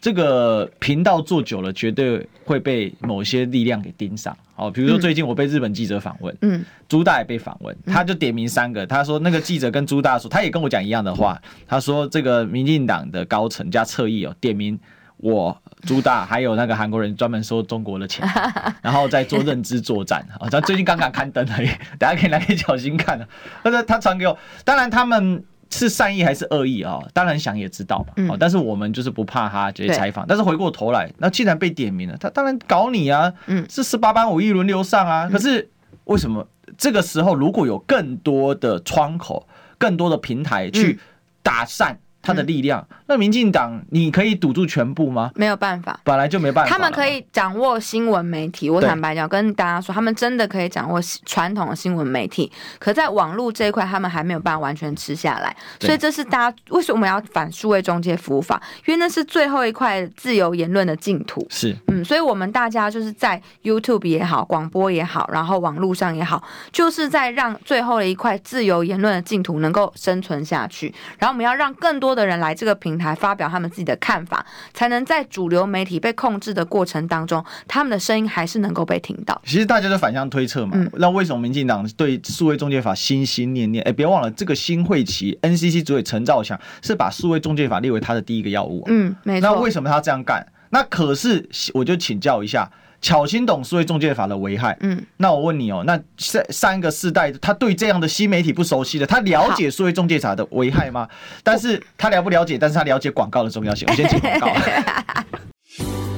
[0.01, 4.37] 这个频道做久了，绝对会被某些力量给盯上。
[4.55, 14.79] 哦，比如说最近我被日本记者访问，嗯，朱大也被访问，他就点名三个，他说那个记者跟朱大说，他也跟我讲一样的话，他说这个民进党的高层加侧翼哦，点名
[15.17, 18.29] 我朱大，还有那个韩国人专门收中国的钱，
[18.83, 23.27] 然后在做认知作战啊，他最近刚刚刊登而已， 大家可以来给小心看的，
[23.63, 25.45] 他说他传给我，当然他们。
[25.73, 26.99] 是善意还是恶意啊？
[27.15, 28.25] 当然想也知道嘛。
[28.29, 30.27] 哦，但是我们就是不怕他这些采访。
[30.27, 33.33] 但是回过头来，那既然被点名了，他当然搞你啊。
[33.47, 35.29] 嗯，是十八般武艺轮流上啊。
[35.31, 35.71] 可是
[36.07, 36.45] 为什么
[36.77, 39.47] 这个时候如果有更多的窗口、
[39.79, 40.99] 更多的平台去
[41.41, 41.97] 打散？
[42.23, 45.31] 他的力量，那民进党你可以堵住全部吗？
[45.35, 46.71] 没有办法，本来就没办法。
[46.71, 55.57] 他们可以掌握新闻媒体，我坦白讲，跟大家说，他们真的可以掌握传统的新闻媒体，可在网络这一块，他们还没有办法完全吃下来。
[55.81, 58.61] 所以这是大家为什么要反数位中介服务法？
[58.85, 61.47] 因为那是最后一块自由言论的净土。
[61.49, 70.95] 是，嗯，所以我们大家就是在 YouTube 也好，广播也好，然后网络上也好，就是在让最后的一块自由言论的净土能够生存下去。
[71.19, 72.10] 然后我们要让更多。
[72.11, 74.45] 多的人来这个平台发表他们自己的看法，
[74.75, 79.41] 才能在主流媒体被控制的过程当中，他们的声音还是能够被听到。
[79.45, 83.85] 其实大家都反向推测嘛，那为什么民进党对数位中介法心心念念？
[83.85, 88.83] 哎，别忘了这个新会期 NCC 主委陈兆祥是把数位中介法列为他的第一个要务。
[88.89, 89.49] 嗯，没错。
[89.49, 90.45] 那为什么他这样干？
[90.71, 92.69] 那可是我就请教一下。
[93.01, 101.09] 巧心懂数位中介法的危害，嗯，那我问你哦，那三三个世代，他对这样的新媒体不熟悉的，他了解数位中介法的危害吗？
[101.43, 102.59] 但是他了不了解？
[102.59, 103.89] 但是他了解广告的重要性。
[103.91, 104.53] 我先进广告。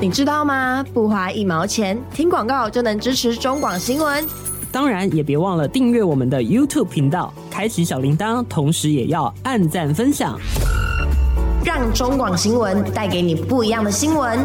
[0.00, 0.84] 你知道吗？
[0.92, 4.26] 不花一毛钱，听广告就能支持中广新闻。
[4.72, 10.36] 当然，也别忘了订阅我们的 YouTube 频道，开启小铃铛，同时也要按赞分享，
[11.64, 14.44] 让中广新闻带给你不一样的新闻。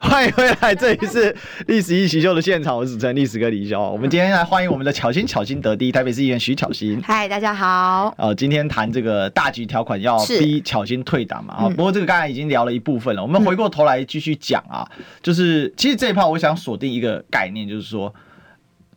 [0.00, 1.34] 欢迎回来，这里是
[1.66, 3.80] 历史一起秀的现场，我是主持人历史哥李修。
[3.90, 7.00] 我们今天来欢迎我们的巧心，巧心得第一台北市议员徐巧心。
[7.02, 8.14] 嗨，大家好。
[8.16, 11.54] 呃，今天谈这个大局条款要逼巧心退党嘛？
[11.54, 14.88] 啊、嗯，不过这个刚才已经聊了一部分了，我们回过头来继续讲啊。
[15.20, 18.14] 就是其实这一趴我想锁定一个概念，就是说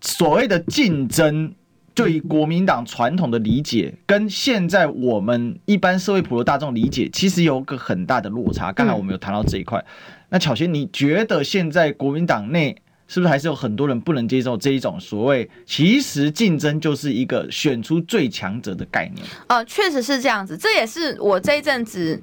[0.01, 1.51] 所谓的竞争，
[1.95, 8.71] 对于国民党传统的理解，跟现在我们一般社会普罗大众理解，其实有个很大的落差。
[8.71, 9.83] 刚才我们有谈到这一块。
[10.31, 12.73] 那巧心，你觉得现在国民党内
[13.05, 19.27] 是不是还是有很多人不能接受这一种所谓其实竞争就是一个选出最强者的概念？
[19.47, 22.17] 呃，确实是这样子，这也是我这一阵子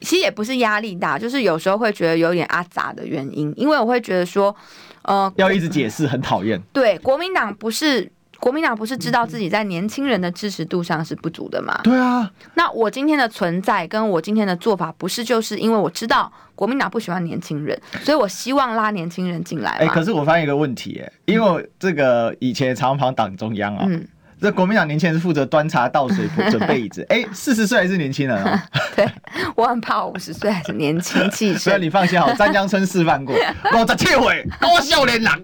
[0.00, 4.54] 其实也不是压力大，就是有时候会觉得有点阿杂的原因，因为我会觉得说，
[5.02, 6.60] 呃，要一直解释很讨厌。
[6.72, 8.10] 对，国民党不是。
[8.40, 11.80] 国民党不是知道自己在年轻人的支持度上是不足的吗？
[11.82, 12.30] 对啊。
[12.54, 19.70] 那我今天的存在跟我今天的做法，不是就是因为我知道国民党不喜欢年轻人，所以我希望拉年轻人进来。
[19.72, 23.84] 哎，可是我发现一个问题，哎，因为这个以前常常党中央啊。
[23.88, 24.06] 嗯
[24.40, 27.04] 这国民党年轻人是负责端茶倒水、 准备椅子。
[27.08, 28.62] 哎，四十岁还是年轻人啊？
[28.94, 29.08] 对，
[29.56, 31.58] 我很怕我五十岁还是年轻气盛。
[31.58, 33.34] 所以你放心好，詹江村示范过，
[33.72, 35.40] 我在切回高笑脸郎。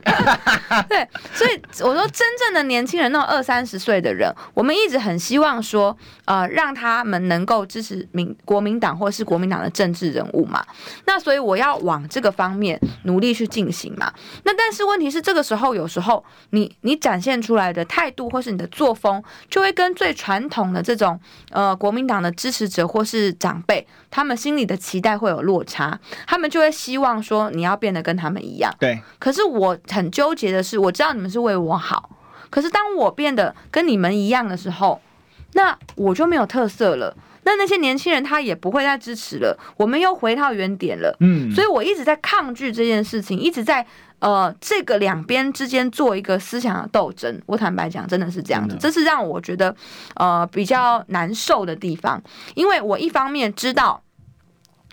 [0.88, 10.64] 对，所以我说真正的年轻人，那种二三十岁的人，我们一直很希望说，呃，让他们能够支持民国民党或是国民党的政治人物嘛。
[11.07, 14.12] 那所以我要往这个方面努力去进行嘛。
[14.44, 21.18] 那但是问题是，这个时候有时候你你展现出来的态度或是你的做风就会跟最传统的这种
[21.50, 28.74] 呃国民党的支持者或是长辈，他们心里的期待会有落差，他们就会希望说你要变得跟他们一样。
[28.79, 29.00] 对。
[29.18, 32.11] 可是我很纠结的是，我知道你们是为我好，
[32.50, 35.00] 可是当我变得跟你们一样的时候，
[35.53, 37.16] 那我就没有特色了。
[37.44, 41.16] 那那些年轻人他也不会再支持了，我们又回到原点了。
[41.20, 41.50] 嗯。
[41.53, 43.87] 所以我一直在抗拒这件事情，一直在。
[44.20, 49.74] 呃，这个两边之间做一个思想的斗争，我坦白讲，真的是这样子，这是让我觉得
[50.16, 52.22] 呃比较难受的地方，
[52.55, 54.03] 因为我一方面知道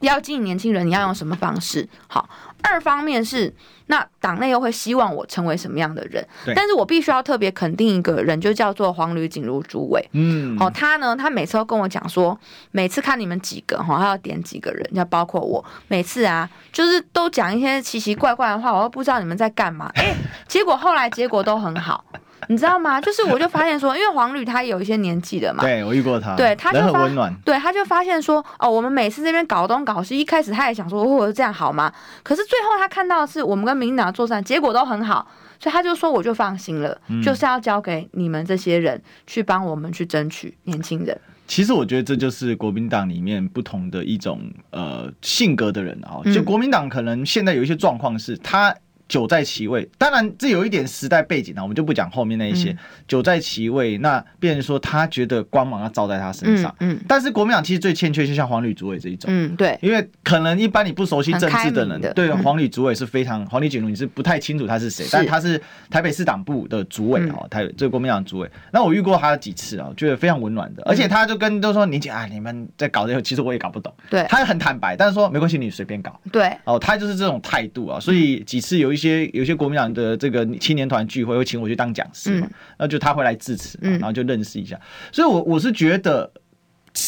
[0.01, 2.29] 要吸引年轻人，你要用什么方式，好。
[2.63, 3.53] 二方面是，
[3.85, 6.27] 那党内又会希望我成为什么样的人？
[6.55, 10.03] 但是我必须要特别肯定一个人，就叫做黄吕锦如主委。
[10.13, 12.37] 嗯，哦，他呢，他每次都跟我讲说，
[12.71, 19.89] 每次看你们几个哈，他要点几个人，要包括我，每次啊，就是都讲一些奇奇怪怪的话，我都不知道你们在干嘛。
[19.93, 20.15] 哎、欸，
[20.47, 22.03] 结果后来结果都很好。
[22.49, 23.01] 你知道吗？
[23.01, 31.91] 就是我就发现说，因为黄旅他有一些年纪的嘛，对我遇过他，对他就很温暖，对他就发现说，哦，我们每次这边搞东搞西，一开始他也想说，哦，这样好吗？
[32.23, 35.27] 可是最后他看到的是我们跟民进党作战，结果都很好，
[35.59, 41.19] 所以他就说，我就放心了，嗯、就是要交给你们这些人去帮我们去争取年轻人。
[41.47, 48.75] 其实我觉得这就是国民党里面不同的一种呃性格的人啊，就国民党可能现在有一些状况是他。
[49.07, 52.71] 久在其位，当然这有一点时代背景啊，我们就不讲后面那一些。
[52.71, 56.73] 嗯、久在其位，那变成说他觉得光芒要照在他身上。
[56.79, 59.29] 嗯，嗯但是国民党其实最欠缺，就像黄旅主委这一种。
[59.31, 59.77] 嗯，对。
[59.81, 68.51] 因为可能一般你不熟悉政治的人，的对黄旅主委是非常黄旅锦如你是不太清楚他是谁，是但他是台北市党部的主委哦，台这个国民党主委。
[68.71, 73.93] 那我遇过他几次啊，觉得非常温暖的，而且他就跟都说你讲啊，你们在搞这个，其实我也搞不懂。
[74.09, 76.19] 对，他很坦白，但是说没关系，你随便搞。
[76.31, 84.77] 对，哦，他就是这种态度啊，所以几次有一些有些国民党的这个青年团聚会会请我去当讲师嘛，那就他会来致辞，然后就认识一下。
[85.11, 86.29] 所以，我我是觉得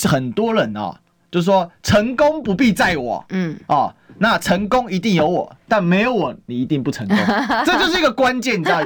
[0.08, 0.97] 很多人啊，
[1.32, 5.55] 就是说成功不必在我，嗯，哦，那成功一定有我。
[5.71, 7.15] 但没有我，你一定不成功，
[7.63, 8.82] 这就是一个关键，你知道？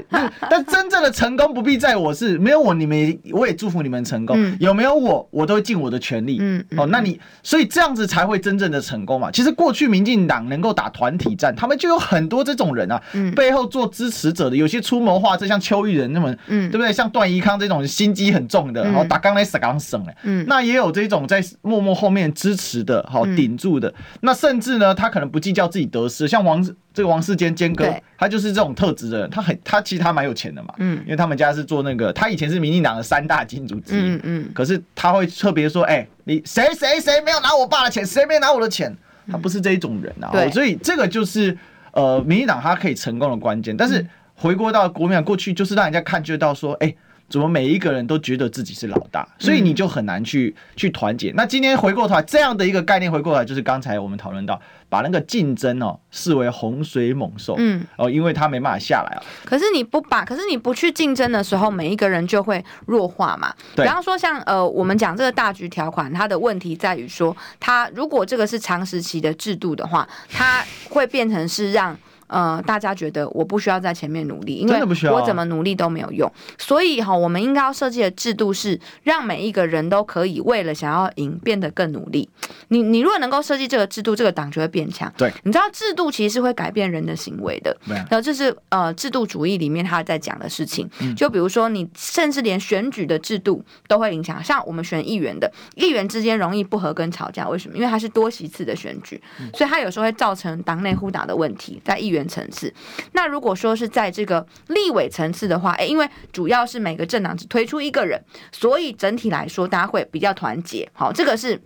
[0.50, 4.38] 但真正的成功不必在我，是没有我，你们我也祝福你们成功。
[4.60, 6.40] 有没有我，我都会尽我的全力。
[6.42, 9.32] 嗯哦，那你所以这样子才会真正的成功嘛？
[9.32, 13.02] 其实过去民进党能够打团体战，他们就有很多这种人啊，
[13.34, 16.92] 背后做支持者的，有些出谋划策，像邱义仁那么，嗯对不对？
[16.92, 20.16] 像段宜康这种心机很重的，然后打刚来死刚省哎，
[20.48, 23.94] 那也有这种在默默后面支持的，好顶住的。
[24.20, 26.64] 那甚至呢，他可能不计较自己得失，像王。
[26.96, 38.96] 这个王世坚坚哥，他就是这种特质的人，他很他其实他蛮有钱的嘛，嗯，因为他们家是做那个，他以前是民进党的三大金主之一，嗯嗯，可是他会特别说，哎，你谁谁谁没有拿我爸的钱，谁没拿我的钱，
[39.28, 41.58] 他不是这一种人啊，对，所以这个就是
[41.94, 44.06] 呃，民进党他可以成功的关键，但是
[44.36, 46.96] 回归到国民党过去，就是让人家看觉到说，哎。
[47.34, 51.34] 怎么每一个人都觉得自己是老大，所以你就很难去去团结。
[51.36, 59.20] 那今天回过头来，这样的一个概念回过来，就是刚才我们讨论到，把那个竞争哦视为洪水猛兽，嗯，哦，因为他没办法下来啊。
[59.46, 63.52] 可是你不把，可是你不去竞争的时候，每一个人就会弱化嘛。
[63.76, 63.84] 对。
[63.84, 71.98] 比方说像呃，我们讲这个大局条款，它的问题在于说，它如果这个是长时期的制度的话，它会变成是让。
[72.34, 76.28] 呃，大家觉得我不需要在前面努力，因为我怎么努力都没有用。
[76.58, 82.28] 所以哈，我们应该要设计的制度是让每一个人都可以为了想要赢变得更努力。
[82.70, 85.14] 你你如果能够设计这个制度，这个党就会变强。
[85.16, 87.78] 对，你知道制度其实是会改变人的行为的。
[87.86, 90.90] 对，然后这是呃制度主义里面他在讲的事情。
[91.16, 97.78] 就比如说你甚至连选举的制度都会影响，像我们选议员的议员之间容易不和跟吵架，为什么？
[97.78, 99.22] 因为他是多席次的选举，
[99.54, 102.23] 所以他有时候会造成党内互打的问题，在议员。
[102.28, 102.74] 层次，
[103.14, 110.90] 那如果说是在这个立委层次的话，哎，因为主要是每个政党只推出一个人，所以整体来说大家会比较团结。
[110.94, 111.62] 好，这个是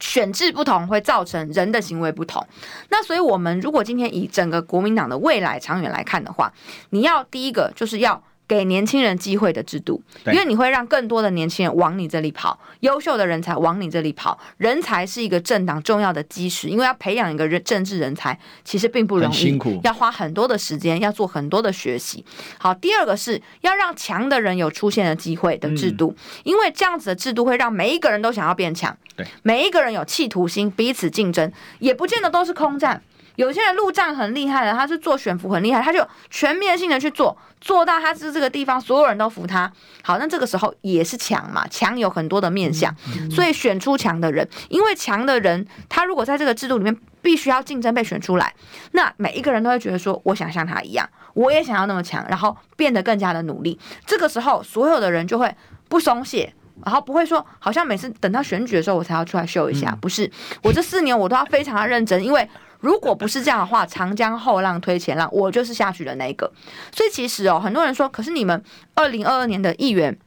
[0.00, 2.46] 选制不同会造成人的行为不同。
[2.90, 6.52] 那所以我们如果今天以整个国民党的未来长远来看的话，
[6.90, 8.22] 你要第一个就是要。
[8.48, 14.38] 给年轻人机会的制度，因为你会让更多的年轻人往你这里跑，优秀的人才往你这里跑。
[14.56, 22.24] 人才是一个政党重要的基石，因为要培养一个人政治人才，其实并不容易，辛苦，要花很多的时间，要做很多的学习。
[22.56, 33.02] 好，第二个是要让强的人有出现的机会的制度，因为这样子的制度会让每一个人都想要变强，对，每一个人有企图心，彼此竞争，也不见得都是空战。
[33.38, 39.72] 有些人陆战很厉害的，他是做选服很厉害，他就全面性的去做，做到他是这个地方所有人都服他。
[40.02, 42.92] 好，那这个时候也是强嘛，强有很多的面相，
[43.30, 48.52] 所以选出强的人，因为强的人他如果在这个制度里面必须要竞争被选出来，
[48.90, 53.78] 那每一个人都会觉得说，我想像他一样，我也想要那么强，然后变得更加的努力。
[54.04, 55.54] 这个时候，所有的人就会
[55.88, 56.52] 不松懈，
[56.84, 60.28] 然后不会说，好像每次等到选举的时候我才要出来秀一下，不是，
[60.64, 62.48] 我这四年我都要非常的认真，因为。
[62.80, 66.50] 如果不是这样的话，长江后浪推前浪，我就是下去的那一个。
[66.94, 68.62] 所以其实哦，很多人说，可是你们
[68.94, 70.18] 二零二二年的议员。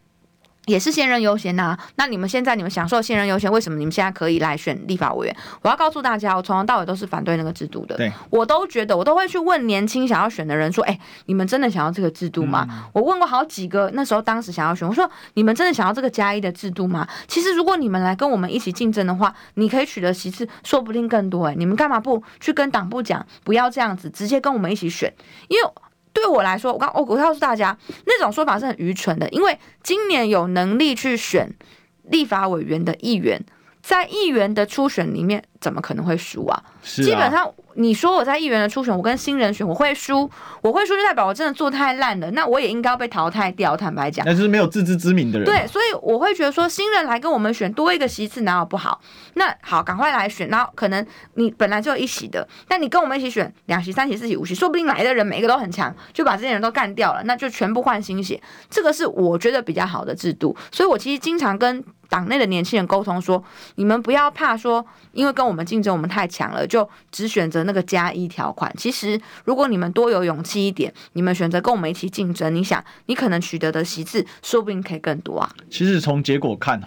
[0.65, 5.36] 也是现任优先呐，那你们现在你们享受现任优先，为什么你们现在可以来选立法委员？
[5.63, 7.97] 我要告诉大家，我从头到尾都是反对那个制度的。
[7.97, 21.47] 对，我都觉得，我都会去问年轻想要选的人说：“哎，你们真的想要这个制度吗？”嗯、我问过好几个，那时候当时想要选，我说：“你们真的想要这个加一的制度吗？”其实，如果你们来跟我们一起竞争的话，你可以取得席次，说不定更多。
[21.47, 25.12] 哎，你们干嘛不去跟党部讲，不要这样子，直接跟我们一起选？
[25.47, 25.71] 因为。
[26.13, 31.54] 对我来说，我刚我我告诉大家，那种说法是很愚蠢的，因为今年有能力去选
[32.04, 33.43] 立法委员的议员
[33.82, 36.63] 在议员的初选里面，怎么可能会输啊？
[36.84, 37.50] 是啊，基本上。
[37.76, 40.30] 你说我在议员的初选，我跟新人选，我会输，
[40.62, 43.78] 我会输就代表我真的做太烂了，那我也应该要被淘汰掉。
[43.78, 45.45] 坦白讲，那就是没有自知之明的人。
[45.45, 49.00] 对，所以我会觉得说，新人来跟我们选多一个席次哪有不好？
[49.36, 50.50] 那好，赶快来选。
[50.50, 58.41] 然后可能你本来就有一席的，但你跟我们一起选两席、三席、四席、五席，说不定来的人每一个都很强，就把这些人都干掉了，那就全部换新血。
[58.69, 60.54] 这个是我觉得比较好的制度。
[60.74, 61.82] 所以我其实经常跟。
[62.12, 63.41] 党内的年轻人沟通说
[63.76, 68.74] ：“你们不要怕说，因为跟我们竞争，我们太强了，就只选择那个加一条款。
[68.78, 76.82] 其实，如果你们多有勇气一点，你们选择跟我们一起竞争，你想，你可能取得的席次，说不定可以更多啊。”其实从结果看，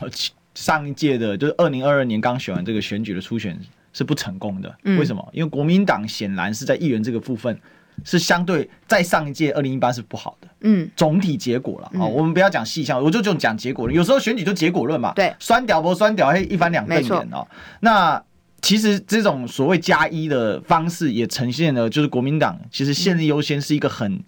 [0.55, 3.59] 上一届的就是二零二二年刚选完这个选举的初选
[3.93, 4.75] 是不成功的。
[4.99, 5.29] 为什么？
[5.33, 7.59] 因为国民党显然是在议员这个部分。
[8.03, 13.93] 是相对在上一届二零一八是不好的，嗯，总体结果了啊、嗯哦，我们不要讲细项，我就就讲结果了。
[13.93, 17.47] 有时候选举就结果论嘛，对，酸屌不酸屌，嘿，一翻两瞪眼哦。
[17.79, 18.21] 那
[18.65, 24.19] 其实这种所谓加一的方式也呈现了，就是国民党其实现任优先是一个很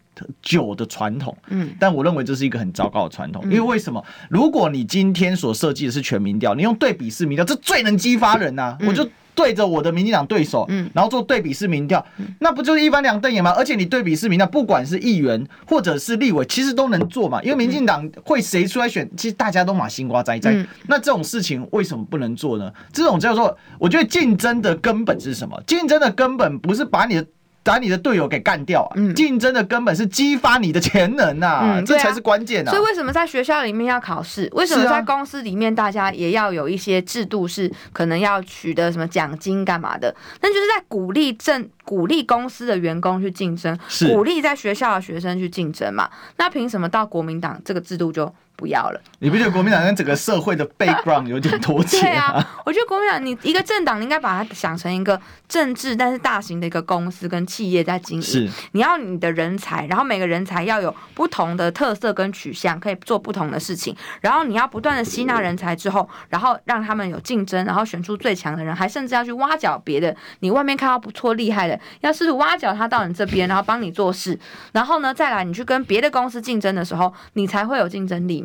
[0.43, 4.05] 久的传统，嗯，但我认为这是一个很糟糕的传统，因为为什么？
[4.29, 9.09] 如果你今天所设计的是全民调，你用对比式民调，这最能激发人呐、啊，我就。
[9.37, 12.05] 对着我的民进党对手，嗯然后做对比式民调，
[12.41, 13.53] 那不就是一翻两瞪眼吗？
[13.57, 17.41] 而且你对比式民调，不管是议员或者是立委，其实都能做嘛。
[17.43, 20.67] 因为民进党会谁出来选，其实大家都马心瓜栽栽。
[20.89, 22.73] 那这种事情为什么不能做呢？
[22.93, 25.63] 这种叫做，我觉得竞争的根本是什么？
[25.67, 27.27] 竞争的根本不是把你的。
[27.67, 28.95] 把你的队友给干掉啊！
[29.15, 32.71] 竞争的根本是激发你的潜能呐，这才是关键呐。
[32.71, 34.49] 所以为什么在学校里面要考试？
[34.53, 40.15] 为什么在公司里面大家也要有一些制度，是可能要取得什么奖金干嘛的？
[40.41, 43.77] 那就是在鼓励正鼓励公司的员工去竞争，
[44.13, 46.09] 鼓励在学校的学生去竞争嘛？
[46.37, 48.33] 那凭什么到国民党这个制度就？
[48.57, 52.01] 不要了，你不觉得国民党跟整个社会的 background 有点脱节？
[52.01, 58.23] 对啊，我觉得国民党，你一个政党，你应该把它想成一个政治，但是大型的一个公司跟企业在经营。
[58.23, 63.95] 是，你要你的人才，然后每个人才要有不同的特色跟取向，可以做不同的事情。
[64.23, 70.17] 然后你要不断的吸纳人才之后，然后让他们有竞争，然后选出最强的人，还甚至要去挖角别的。
[70.41, 74.39] 你外面看到不错厉害的，要试图挖角他到你这边，然后帮你做事。
[74.73, 78.43] 然后呢，再来你去跟别的公司竞争的时候，你才会有竞争力。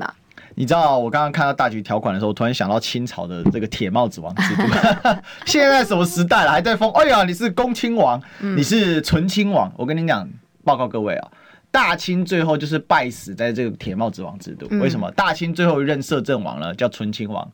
[0.55, 4.63] 你知道我刚刚看到大局条款的时候，我突然想到清朝的这个铁帽子王制度。
[5.47, 6.91] 现在什么时代了，还在封？
[6.91, 9.71] 哎呀，你是恭亲王，你是纯亲王。
[9.77, 10.29] 我跟你讲，
[10.65, 11.31] 报告各位啊，
[11.71, 14.67] 大清最后就是败死在这个铁帽子王制度。
[14.79, 15.09] 为什么？
[15.11, 17.49] 大清最后一任摄政王呢，叫纯亲王。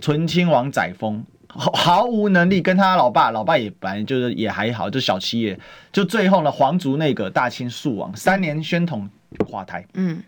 [0.00, 5.58] 纯亲王载沣毫无能力，跟他老爸，老爸也反正就是也还好，就小七爷。
[5.90, 9.10] 就最后呢，皇族那个大清肃王，三年宣统
[9.50, 9.84] 垮台。
[9.94, 10.22] 嗯。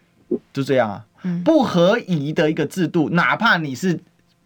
[0.52, 1.04] 就这样啊，
[1.44, 3.98] 不合宜的一个制度，哪怕你是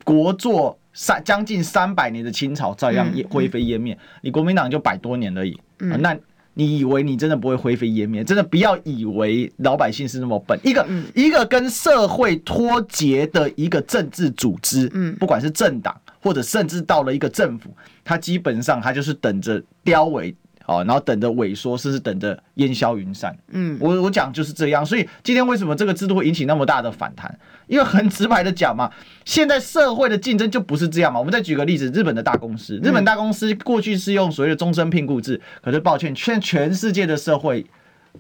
[0.05, 3.97] 国祚三将近三百年的清朝，照样灰飞烟灭。
[4.20, 6.16] 你国民党就百多年而已，那
[6.55, 8.22] 你以为你真的不会灰飞烟灭？
[8.22, 10.59] 真的不要以为老百姓是那么笨。
[10.62, 17.74] 一个一个跟社会脱节的一个政治组织，不管是政党或者甚至到了一个政府，
[18.05, 20.32] 它基本上它就是等着凋萎。
[20.66, 23.36] 哦，然后等着萎缩，甚至等着烟消云散。
[23.50, 24.84] 嗯，我我讲就是这样。
[24.84, 27.38] 所以今天为什么这个制度会引起那么大的反弹？
[27.66, 28.90] 因为很直白的讲嘛，
[29.24, 31.18] 现在社会的竞争就不是这样嘛。
[31.18, 37.64] 我们再举个例子，日本的大公司，日本大公司过去是用所谓的终身聘雇制，可是抱歉，现在全世界的社会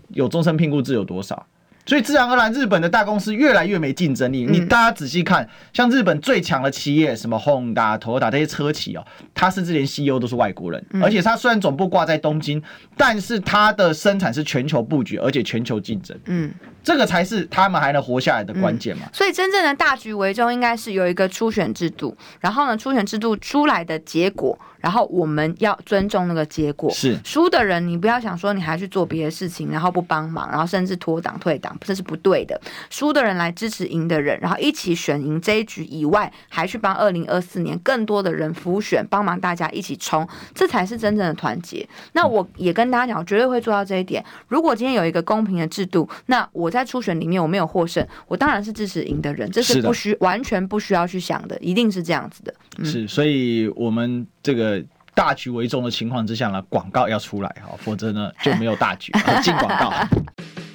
[0.08, 1.46] 有终身聘雇制有多少？
[1.86, 4.44] 所以自然而然，日本的大公司越来越没竞争力。
[4.46, 9.04] 你大家仔细看，像日本最强的企业，什么 Honda、Toyota 这些车企哦，
[9.34, 10.82] 它甚至连 CEO 都是外国人。
[11.02, 12.62] 而且它虽然总部挂在东京，
[12.96, 16.18] 但是它的生产是全球布局，而且全球竞争。
[16.26, 16.50] 嗯，
[16.84, 19.08] 这个才是他们还能活下来的关键嘛。
[19.12, 24.56] 所以真正的大局为重，应该是有一个初选制度，然后呢，初选制度出来的结果。
[24.84, 26.90] 然后我们要尊重那个结果。
[26.90, 32.60] 是输的人，你不要想说你还去做别的事情，然后不帮忙，然后甚至脱党退党，这是不对的。
[32.90, 41.88] 输的人来支持赢的人，然后一起选赢这一局以外，还去帮二零二四年更多的人辅选，帮忙大家一起冲，这才是真正的团结。
[42.12, 44.22] 那我也跟大家讲，我绝对会做到这一点。
[44.48, 52.54] 如果今天有一个公平的制度，那我在初选里面我没有获胜，我当然是支持赢的人，这是不需完全不需要去想的，一定是这样子的。
[52.78, 54.82] 嗯、是，所以我们这个。
[55.16, 59.12] 大局为重的情况之下呢，广告要出来哈，否则呢就没有大局。
[59.44, 59.92] 进广告，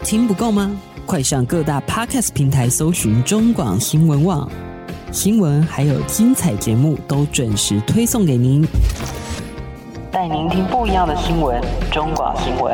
[0.02, 0.72] 听不够吗？
[1.06, 4.50] 快上各大 Podcast 平台搜寻中广新闻网
[5.12, 8.66] 新闻，还有精彩节目都准时推送给您，
[10.10, 11.62] 带您听不一样的新闻。
[11.92, 12.74] 中广新闻，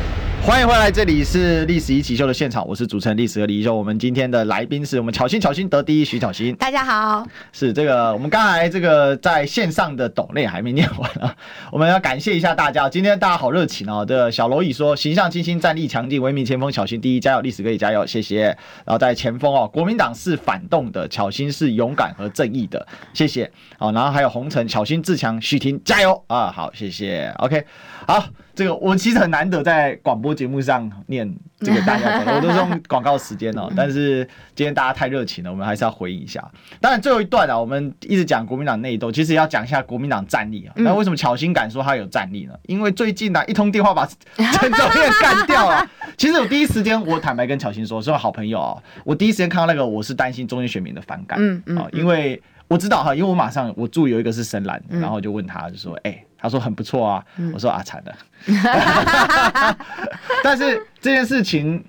[0.43, 3.75] 欢迎回来，这里是历史一起秀的现场，我是主持人历史和李一修。
[3.75, 6.55] 我们今天的来宾是我们巧心巧心得第一徐巧心。
[6.55, 7.23] 大家好，
[7.53, 11.35] 是这个我们刚才这个在线上的抖内还没念完啊，
[11.71, 14.03] 我们要感谢一下大家，今天大家好热情哦。
[14.03, 18.45] 这小蝼蚁说形象清新，战力强劲，为民前锋，巧心第一，加油，历史可以加油，谢谢。
[18.83, 23.49] 然后在前锋哦，国民党是反动的，巧心是勇敢和正义的，谢谢。
[23.77, 27.31] 好，然后还有红尘，巧心自强，许婷加油啊，好，谢谢。
[27.37, 27.63] OK，
[28.07, 28.25] 好。
[28.53, 33.69] 这个我其实很难得在广播节目上念这个大家， 我都是用广告时间哦。
[33.75, 36.43] 但是今天大家太热情了，我们还是要回应一下。
[36.79, 40.73] 当然最后一段啊，我们一直讲国民党内斗，其实要讲一下国民党战力啊。
[40.75, 42.53] 那为什么巧心敢说他有战力呢？
[42.67, 45.89] 因为最近呢，一通电话把陈忠燕干掉了。
[46.17, 48.77] 其实我第一时间，我坦白跟巧心说，是好朋友啊。
[49.03, 56.23] 我第一时间看到那个，我是担心中间选民的反感，嗯嗯，因为我知道哈，因为我马上我住有一个是深蓝，然后就问他就说，哎。
[56.41, 57.23] 他说很不错啊，
[57.53, 58.15] 我说啊，惨了。
[60.43, 61.83] 但是这件事情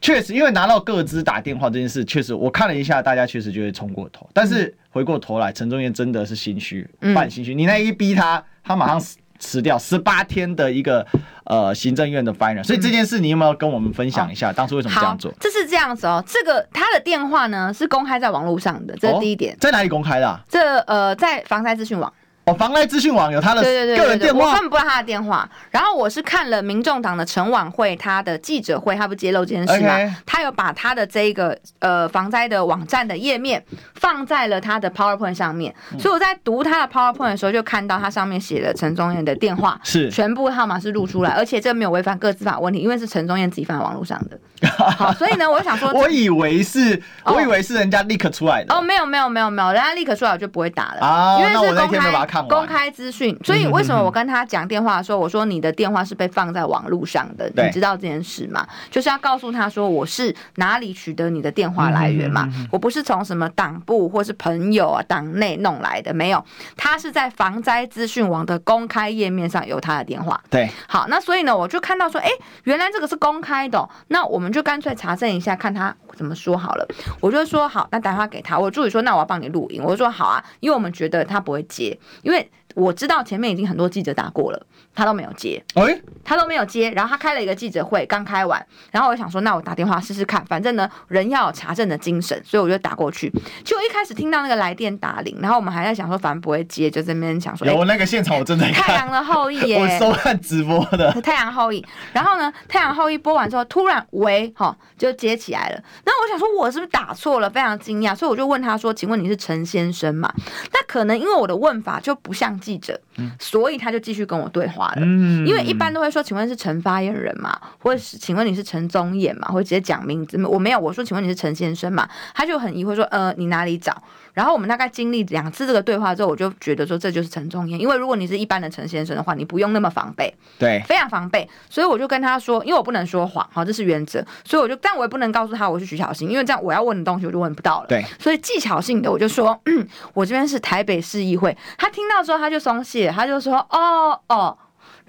[0.00, 4.30] 确实，因为拿到各自打电话这件事，确实我看了一下，大家确实就会冲过头。
[4.32, 7.52] 但是回过头来，陈忠燕真的是心虚，半心虚。
[7.54, 9.02] 你那一逼他，他马上
[9.40, 11.04] 辞掉十八天的一个
[11.44, 12.62] 呃行政院的 final。
[12.62, 15.34] 所以这件事，你有没有跟我们分享一下，当初为什么这样做？
[15.40, 19.56] 这是这样子哦，这个他的电话呢是公开在网络上的，这是第一点。
[19.60, 20.40] 在哪里公开的？
[20.48, 22.12] 这呃，在防灾资讯网。
[22.54, 25.48] 防灾资讯网有他的个人电话，我根本不知道他的电话。
[25.70, 30.12] 然后我是看了民众党的陈晚会他的记者会，他不揭露这件事吗？Okay.
[30.26, 33.62] 他有把他的这一个呃防灾的网站的页面
[33.94, 44.38] 放在了他的 PowerPoint 上面，嗯、所以我在读他的 PowerPoint 的时候，就看到他上面写了陈宗彦的电话，是全部号码是录出来，而且这没有违反各自法问题，因为是陈宗彦自己放在网络上的。
[44.96, 48.74] 好，所以呢，我就想说，我以为是，我以为是人家 leak 出来的。
[48.74, 52.10] 哦，没有没有没有没有，人家 leak 出来我就不会打了啊，因为是公开
[52.42, 53.36] 公开资讯。
[53.44, 58.66] 所以为什么我跟他讲电话的时候，我说你的电话是被放在网络上的，你知道这件事吗？
[58.90, 66.44] 就是要告诉他说我是哪里取得你的电话来源嘛，我不是从什么党部或是朋友啊党内弄来的，没有，
[66.76, 70.40] 他是在防灾资讯网的公开页面上有他的电话。
[70.50, 72.30] 对，好，那所以呢，我就看到说，哎，
[72.64, 76.86] 原来这个是公开的，那我们就干脆查证一下，看他怎么说好了。
[77.20, 81.98] 我就说好，那打电话给他，我助理说，那我要帮你录音，我就说好啊，因为我们觉得他不会接，
[82.28, 82.48] 因为。
[82.78, 84.66] 我知道前面已经很多记者打过了，
[84.98, 86.90] 他都没有接，哎，他都没有接。
[86.90, 93.30] 然后他开了一个记者会，刚开完，然后我想说，那我打电话试试看，反正呢，人要有查证的精神，所以我就打过去。
[93.64, 101.80] 就一开始听到那个来电打铃，然后我们还在想说，反正不会接，就这边想说，有那个现场我正在看《太阳的后裔》耶， 我收看直播的《太阳后裔》。
[102.12, 105.80] 然后呢，《太阳后裔》播完之后，突然喂，哈，就接起来了。
[106.04, 107.48] 那我想说，我是不是打错了？
[107.48, 110.28] 非常惊讶，所以我就问他说：“请问你是陈先生吗？”
[110.74, 113.00] 那可能因为我的问法就不像记者。
[113.20, 124.02] 嗯所以他就继续跟我对话了，嗯，因为一般都会说，请问是陈发言人嘛，或者是请问你是陈宗彦嘛，或者直接讲名字，我没有，我说请问你是陈先生嘛，他就很疑惑说，呃，你哪里找？
[124.34, 131.48] 然后我们大概经历两次这个对话之后，我就觉得说这就是陈宗彦，因为如果你是一般的陈先生的话，你不用那么防备，对，非常防备。
[131.68, 134.24] 所以我就跟他说，因为我不能说谎，好，这是原则。
[134.44, 137.86] 所以我就，但我也不能告诉他我是徐小新，因为这样我要问的东西我就问不到了。
[137.88, 139.84] 对，所以技巧性的我就说，嗯，
[140.14, 141.56] 我这边是台北市议会。
[141.76, 144.56] 他听到之后他就松懈，他就说，哦哦。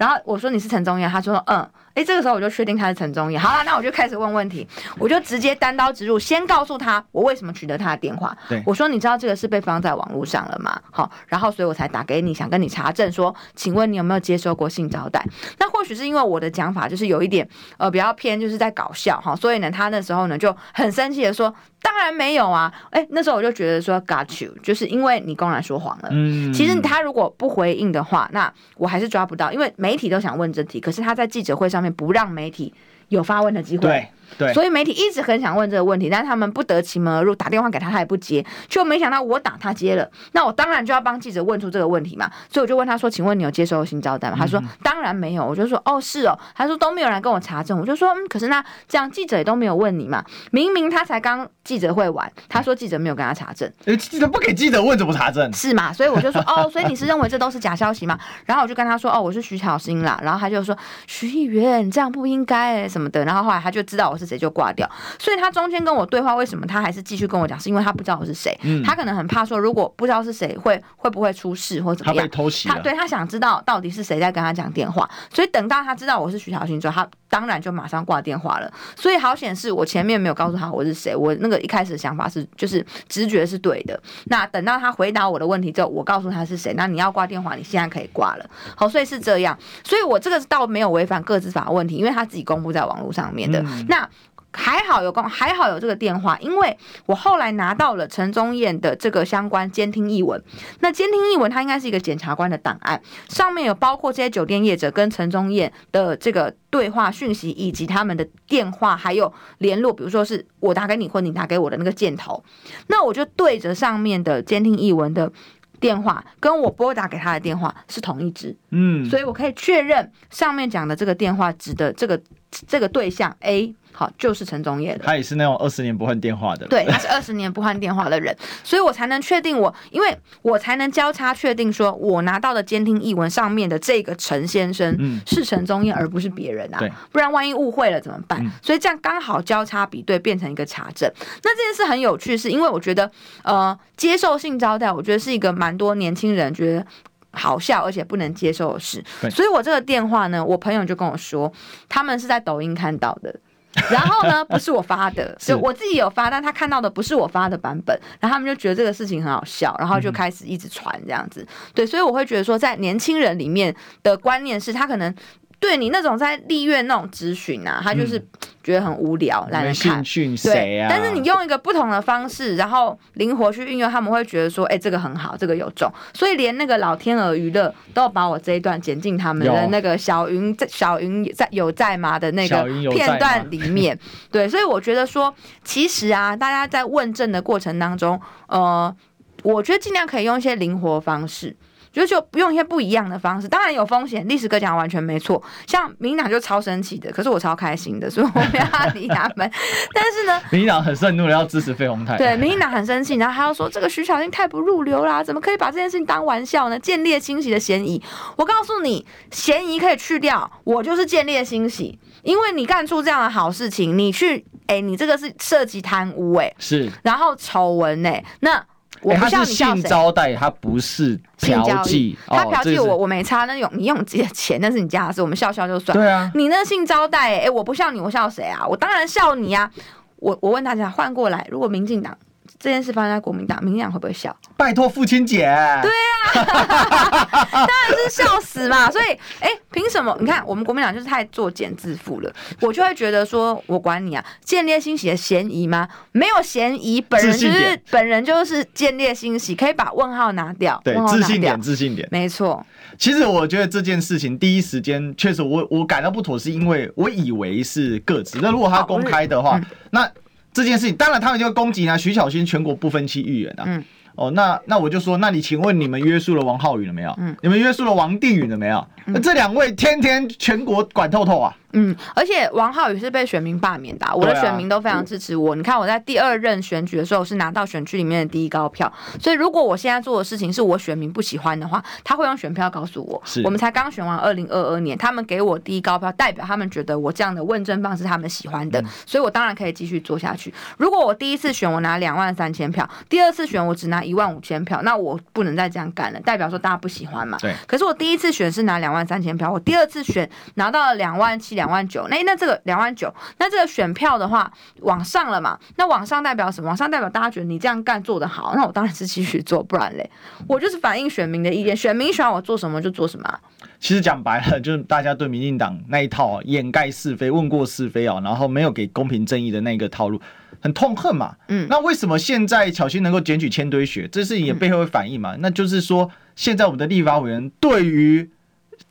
[0.00, 1.70] 然后我说你是陈宗彦，他说嗯。
[1.94, 3.36] 哎，这个时候我就确定他是陈忠义。
[3.36, 4.66] 好了，那我就开始问问题，
[4.98, 8.36] 我就直接单刀直入，先告诉他我为什么取得他的电话。
[8.48, 10.80] 对，我说你知道这个是被放在网络上了吗？
[10.90, 15.24] 好，然后所以我才打给你，想跟你查证说，请问你有没有接收过性招待？
[15.58, 22.72] 那或许是因为我的讲法就是有一点呃比较偏，就是在搞笑哈，所以呢，他那时候呢就很生气的说，当然没有啊。
[22.90, 26.08] 哎，那时候我就觉得说，got you，就是因为你公然说谎了。
[26.12, 32.74] 嗯，其实他如果不回应的话，那我还是抓不到，因为媒体都想问这题，可是他在记者会上面不让媒体
[33.08, 34.08] 有发问的机会。
[34.38, 50.24] 对，所以媒体一直很想问这个问题，但是他们不得其门而入，打电话给他，他也不接，就没想到我打他接了，那我当然就要帮记者问出这个问题嘛，所以我就问他说：“请问你有接收新招待吗？”他说：“当然没有。”我就说：“哦，是哦。”他说：“都没有人跟我查证。”我就说：“嗯，可是那这样记者也都没有问你嘛？
[50.50, 55.52] 明明他才刚记者会完，他说记者没有跟他查证，诶，记者不给记者问怎么查证？
[55.52, 55.92] 是嘛？
[55.92, 58.18] 所以我就说： 哦，所以你是认为这都是假消息吗？
[58.46, 60.18] 然后我就跟他说：哦，我是徐巧芯啦。
[60.22, 60.76] 然后他就说：
[61.06, 63.24] 徐议员这样不应该什么的。
[63.24, 64.88] 然后后来他就知道我是谁，就挂掉。
[65.18, 67.58] 所以他中间跟我对话，为什么他还是继续跟我讲？
[67.58, 72.22] 是因为他不知道我是谁，嗯、他可能很怕说，如果不知道是谁，会会不会出事或怎么样？
[72.22, 72.68] 他被偷袭。
[72.68, 78.72] 他对他想知道到底是谁在跟他讲电话，所以等到他知道我是徐小新之后，他当然就马上挂电话了。
[78.96, 84.00] 所以好显示我前面没有告诉他我是谁，我那个一开始的想法是就是直觉是对的。
[84.24, 88.50] 那等到他回答我的问题之后，我告诉他是谁，那你要挂电话，你现在可以挂了。
[88.74, 93.60] 好，所以是这样，所以我这个倒没有违反各自法问题，因为他自己公布在网络上面的。
[93.60, 94.09] 嗯、那。
[94.52, 96.76] 还好有公，还好有这个电话，因为
[97.06, 100.42] 我后来拿到了陈宗彦的这个相关监听译文。
[100.80, 112.42] 那监听译文它应该是一个检察官的档案，上面有包括这些酒店业者跟陈宗彦的这个对话讯息，以及他们的电话还有联络，比如说是我打给你或你打给我的那个箭头。
[112.88, 115.30] 那我就对着上面的监听译文的
[115.78, 122.20] 电话，跟我拨打给他的电话是同一支，嗯，所以我可以确认上面讲的这个电话指的这个
[122.66, 123.76] 这个对象 A。
[123.92, 128.34] 好，就是陈宗业的，他也是那种二十年不换电话的人，对，他是二十年不换电话的人，
[128.64, 138.44] 所以我才能确定我，因为我才能交叉确定说，我拿到的监听译文上面的这个陈先生是陈宗业，而不是别人啊，对，不然万一误会了怎么办？
[138.62, 141.10] 所以这样刚好交叉比对，变成一个查证。
[141.42, 143.10] 那这件事很有趣，是因为我觉得，
[143.42, 146.86] 呃，接受性招待，我觉得是一个蛮多年轻人觉得
[147.32, 151.52] 好笑而且不能接受的事，所以我这个电话呢，我朋友就跟我说，
[151.88, 153.34] 他们是在抖音看到的。
[153.90, 161.46] 然后呢，不是我发的，是我自己有发，但他看到的不是我发的版本，然后他们就觉得这个事情很好笑，然后就开始一直传这样子。
[161.74, 165.14] 对，所以我会觉得说，在年轻人里面的观念是他可能。
[165.60, 168.18] 对你那种在立院那种咨询啊，他就是
[168.64, 170.02] 觉得很无聊，懒、嗯、得看。
[170.02, 170.88] 谁啊？
[170.88, 175.92] 但是你用一个不同的方式，然后灵活去运用，他们会觉得说，哎、欸，这个很好，这个有种。
[176.14, 183.96] 所以连那个老天鹅娱乐都要把我这一段剪进他们的那个小云在小云在有在吗的那个片段里面。
[184.32, 188.96] 对，所以我觉得说，其实啊，大家在问政的过程当中，呃，
[189.42, 191.54] 我觉得尽量可以用一些灵活方式。
[191.92, 194.26] 就就不用一些不一样的方式，当然有风险。
[194.28, 198.64] 历史哥讲完全没错，像民进党就超生气的，可是我超开心的，所以我不要
[198.94, 199.50] 理他们。
[199.92, 206.78] 但是呢，民进党很愤怒的要支持费鸿泰，对，民进党很生气，然后还要说这个徐巧芯太不入流啦，怎么可以把这件事情当玩笑呢？
[206.78, 208.00] 见猎清洗的嫌疑，
[208.36, 218.64] 我告诉你，嫌疑可以去掉，我就是见猎清洗，因为你干出这样的好事情，你去，哎、欸，你这个是涉及贪污、欸，哎，是，然后丑闻，哎，那。
[219.02, 222.16] 我不像你性招待，他不是嫖妓。
[222.26, 223.44] 他嫖妓，我我没差。
[223.46, 225.96] 那用你用自己的钱，那是你家的事，我们笑笑就算。
[225.96, 228.66] 对啊，你那性招待，哎，我不笑你，我笑谁啊？
[228.66, 229.70] 我当然笑你啊！
[230.16, 232.16] 我我问大家，换过来，如果民进党。
[232.60, 234.36] 这件事发生在国民党，民进党会不会笑？
[234.54, 235.38] 拜托父亲节。
[235.80, 236.44] 对啊，
[237.50, 238.90] 当然是笑死嘛。
[238.90, 240.14] 所以，哎，凭什么？
[240.20, 242.30] 你看，我们国民党就是太作茧自缚了。
[242.60, 245.88] 我就会觉得说，我管你啊，见猎心喜的嫌疑吗？
[246.12, 250.78] 没有嫌疑，本人就是本人就是见猎心喜，可以把问号拿掉。
[250.84, 252.62] 对，自信点，自信点，没错。
[252.98, 258.38] 其实我觉得这件事情第一时间确实我我感到不妥，是因为我以为是个资。
[258.42, 259.58] 那如果他公开的话，
[259.90, 260.06] 那。
[260.52, 261.96] 这件事情，当然他们就会攻击呢。
[261.96, 263.84] 徐小新全国不分区议员啊，嗯、
[264.16, 267.14] 哦，那那我就说，那你请问你们约束了王浩宇了没有？
[267.18, 268.86] 嗯、你们约束了王定宇了没有？
[269.22, 271.56] 这两位天天全国管透透啊。
[271.72, 275.54] 嗯，而且王浩宇是被选民罢免的，我的选民都非常支持我。
[275.54, 283.22] 你看我在第二任选举的时候是拿到选区里面的第一高票，所以如果我现在做的事情是我选民不喜欢的话，他会用选票告诉我。
[283.44, 290.52] 我们才刚选完二零二二年，他们给我第一高票，代表他们觉得我这样的问政方是他们喜欢的，所以我当然可以继续做下去。
[290.76, 297.38] 如果我第一次选我拿两万三千票，第二次选我只拿一万五千票，那我不能再这样干了，代表说大家不喜欢嘛。
[297.40, 297.54] 对。
[297.66, 302.40] 可是我第一次选是拿两万三千票，我第二次选拿到了两万七、两万九，那那。
[302.40, 304.50] 这个两万九，那这个选票的话
[304.80, 305.58] 往上了嘛？
[305.76, 306.68] 那往上代表什么？
[306.68, 310.10] 往上代表大家觉得你这样干做得好，那我当然是继续做，不然嘞，
[310.48, 313.40] 我就是反映选民的意见，选民喜欢我做什么就做什么。
[313.78, 320.18] 其实讲白了，就是大家对民进党那一套掩盖是非、问过是非啊，然后没有给公平正义的那个套路，
[320.62, 321.36] 很痛恨嘛。
[321.48, 324.08] 嗯，那为什么现在巧心能够检举千堆雪？
[324.10, 325.36] 这事情也背后会反映嘛？
[325.40, 328.30] 那就是说，现在我们的立法委员对于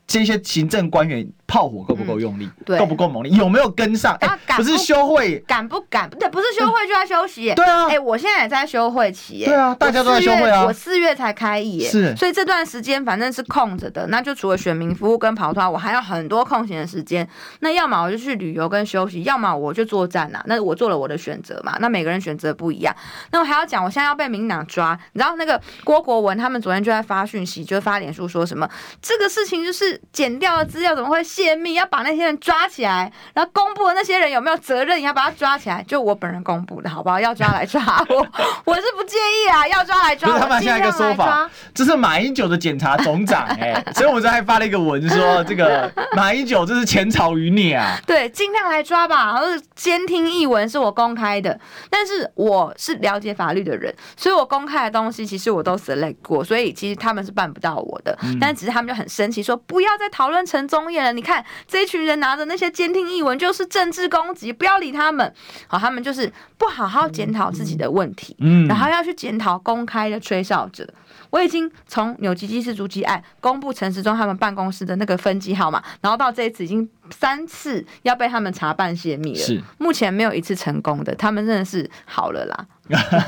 [0.06, 1.32] 这些行政官员。
[1.50, 2.48] 炮火够不够用力？
[2.78, 3.32] 够不够猛烈？
[3.36, 4.16] 有没有跟上？
[4.56, 6.08] 不是休会，敢不敢？
[6.08, 7.52] 不对，不是休会就要休息。
[7.56, 9.44] 对啊，哎、欸，我现在也在休会期。
[9.46, 10.64] 对啊，大家都在休会啊。
[10.64, 14.06] 我四月才开业，是，所以这段时间反正是空着的。
[14.08, 17.28] 那就除了选民服务跟跑团，我还有很多空闲的时间。
[17.62, 20.44] 那要么我就去旅游跟休息，要么我就作战呐。
[20.46, 21.76] 那我做了我的选择嘛。
[21.80, 22.96] 那每个人选择不一样。
[23.32, 25.00] 那我还要讲，我现在要被民党抓。
[25.14, 28.70] 你知道那个郭国文他们昨天就在发讯息，就发脸书说什么
[29.02, 31.24] 这个事情就是剪掉的资料怎么会？
[31.40, 35.82] 泄密，要把那些人抓起来，然后公布的那些人有没有责任，也要把他抓起来。
[35.88, 37.18] 就我本人公布的，好不好？
[37.18, 38.28] 要抓来抓我，
[38.66, 40.38] 我是不介意啊，要抓来抓。
[40.38, 47.98] 他们现在一个说法，这是马英九的检察总长哎、欸， 所以我这还发了一个文说，这个马英九这是前朝余孽啊。
[48.06, 49.28] 对，尽量来抓吧。
[49.28, 51.58] 然后监听译文是我公开的，
[51.90, 58.18] 但是我是了解法律的人，所以我公开的东西其实我都 select 过，所以其实他们是办不到我的。
[58.24, 61.14] 嗯、但只是他们就很生气，说不要再讨论陈宗彦了。
[61.14, 61.29] 你看
[61.68, 65.34] 这一群人拿着那些监听译文，就是政治攻击，不要理他们。
[65.68, 70.88] 好，他们就是不好好检讨自己的问题，嗯，然后要去检讨公开的吹哨者。
[71.32, 81.14] 我已经从纽基基氏足迹案公布陈时中他们办公室的那个分机号码，然后到这一次已经三次要被他们查办泄密了，是目前没有一次成功的。
[81.14, 82.66] 他们真的是好了啦，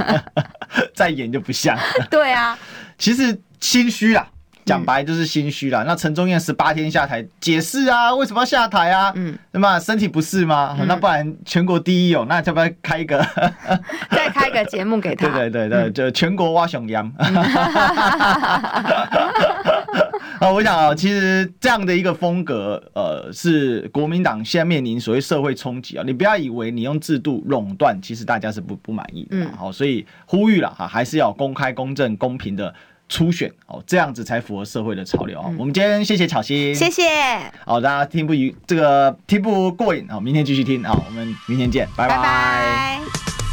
[0.96, 1.78] 再演就不像。
[2.10, 2.58] 对啊，
[2.98, 4.28] 其实心虚啊。
[4.66, 5.84] 讲白就是心虚了。
[5.84, 9.12] 那陈宗彦十八天下台解释啊，为什么要下台啊？
[9.16, 10.78] 嗯，那么身体不适吗？
[10.88, 13.20] 那不然全国第一哦，那要不要开一个？
[14.12, 15.28] 再开一个节目给他？
[15.38, 17.12] 对对对对，就全国挖熊羊。
[20.40, 26.04] 啊，我想啊，其实这样的一个风格，呃，是国民党现在面临所谓社会冲击啊。
[26.06, 29.38] 你不要以为你用制度垄断，其实大家是不不满意的。
[29.56, 32.74] 好，所以呼吁了哈，还是要公开、公正、公平的。
[33.12, 35.48] 初选哦，这样子才符合社会的潮流啊！
[35.50, 37.04] 嗯、我们今天谢谢巧心，谢谢。
[37.66, 42.16] 好，大家听不愉这个听不过瘾啊，明天继续听啊，我们明天见，拜拜。
[42.16, 43.51] 拜拜。